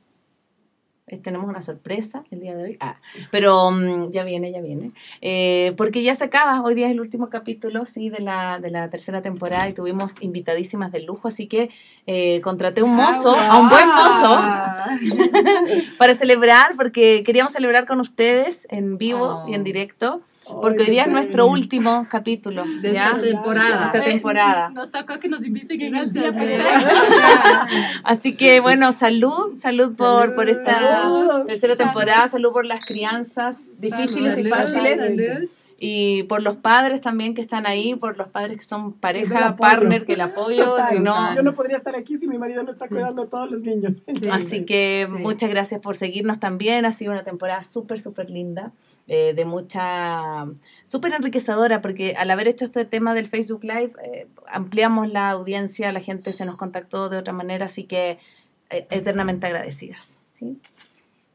[1.19, 2.77] tenemos una sorpresa el día de hoy.
[2.81, 2.97] Ah,
[3.31, 4.93] pero mm, ya viene, ya viene.
[5.21, 8.71] Eh, porque ya se acaba, hoy día es el último capítulo, sí, de la, de
[8.71, 11.71] la tercera temporada y tuvimos invitadísimas de lujo, así que
[12.07, 14.29] eh, contraté un mozo, a un buen mozo,
[15.99, 19.65] para celebrar, porque queríamos celebrar con ustedes en vivo y en Oh.
[19.65, 20.21] directo,
[20.61, 23.07] porque hoy día es nuestro último capítulo De ¿ya?
[23.09, 23.87] esta temporada.
[23.87, 24.71] esta temporada.
[24.71, 26.65] Nos tocó que nos inviten en el día perfecto.
[28.05, 31.47] Así que bueno, salud, salud por, por esta Salud.
[31.47, 35.51] tercera temporada, salud por las crianzas difíciles y fáciles.
[35.83, 40.05] Y por los padres también que están ahí, por los padres que son pareja, partner,
[40.05, 40.63] que el apoyo.
[40.67, 41.03] Total.
[41.03, 43.63] no- Yo no podría estar aquí si mi marido no está cuidando a todos los
[43.63, 44.03] niños.
[44.31, 45.23] Así que Sí.
[45.23, 46.85] muchas gracias por seguirnos también.
[46.85, 48.73] Ha sido una temporada súper, súper linda,
[49.13, 50.47] eh, de mucha,
[50.85, 55.91] súper enriquecedora, porque al haber hecho este tema del Facebook Live, eh, ampliamos la audiencia,
[55.91, 58.19] la gente se nos contactó de otra manera, así que
[58.71, 60.21] eh, eternamente agradecidas.
[60.35, 60.59] ¿sí?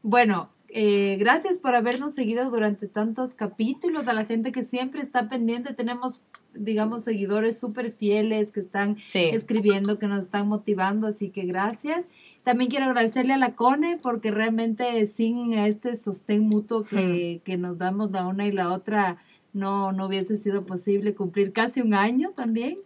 [0.02, 5.28] Bueno, eh, gracias por habernos seguido durante tantos capítulos, a la gente que siempre está
[5.28, 5.74] pendiente.
[5.74, 6.22] Tenemos,
[6.54, 9.28] digamos, seguidores súper fieles que están Sí.
[9.32, 12.06] escribiendo, que nos están motivando, así que gracias.
[12.46, 17.76] También quiero agradecerle a la CONE porque realmente sin este sostén mutuo que, que nos
[17.76, 19.16] damos la una y la otra
[19.52, 22.78] no, no hubiese sido posible cumplir casi un año también.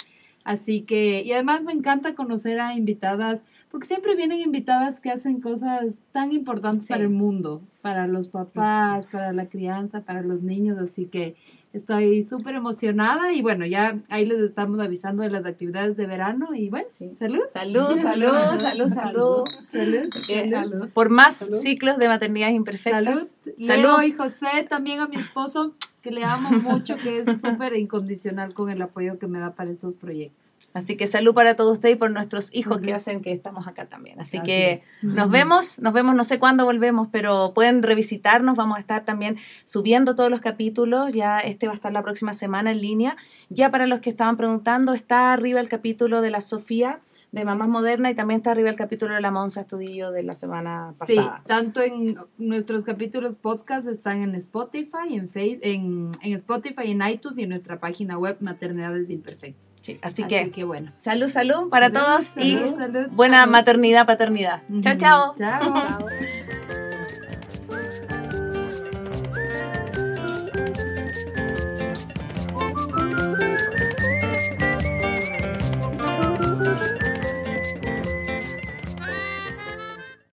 [0.44, 5.42] Así que, y además me encanta conocer a invitadas, porque siempre vienen invitadas que hacen
[5.42, 6.94] cosas tan importantes Sí.
[6.94, 11.36] para el mundo, para los papás, para la crianza, para los niños, así que
[11.72, 16.48] estoy súper emocionada y bueno, ya ahí les estamos avisando de las actividades de verano
[16.54, 17.12] y bueno, Sí.
[17.18, 17.42] salud.
[17.52, 19.44] Salud, salud, salud, salud.
[19.70, 20.10] Salud.
[20.50, 20.88] Salud.
[20.92, 21.56] Por más Salud.
[21.58, 22.56] ciclos de maternidades Salud.
[22.58, 23.36] imperfectas.
[23.56, 24.02] Leo Salud.
[24.02, 28.70] y José, también a mi esposo, que le amo mucho, que es súper incondicional con
[28.70, 30.49] el apoyo que me da para estos proyectos.
[30.72, 33.86] Así que salud para todos ustedes y por nuestros hijos que hacen que estamos acá
[33.86, 34.20] también.
[34.20, 34.88] Así Así que es.
[35.02, 39.36] nos vemos, nos vemos, no sé cuándo volvemos, pero pueden revisitarnos, vamos a estar también
[39.64, 43.16] subiendo todos los capítulos, ya este va a estar la próxima semana en línea.
[43.48, 47.00] Ya para los que estaban preguntando, está arriba el capítulo de la Sofía
[47.32, 50.34] de Mamás Moderna y también está arriba el capítulo de la Monza Estudillo de la
[50.34, 51.42] semana Sí, pasada.
[51.46, 57.38] tanto en nuestros capítulos podcast están en Spotify, en, Face, en, en Spotify, en iTunes
[57.38, 59.69] y en nuestra página web Maternidades Imperfectas.
[59.80, 60.92] Sí, así, que, bueno.
[60.98, 64.62] salud, salud para Salud, todos salud, y salud, buena maternidad, paternidad.
[64.82, 64.96] Chao.
[64.96, 65.34] Chao.
[65.36, 66.06] Chao.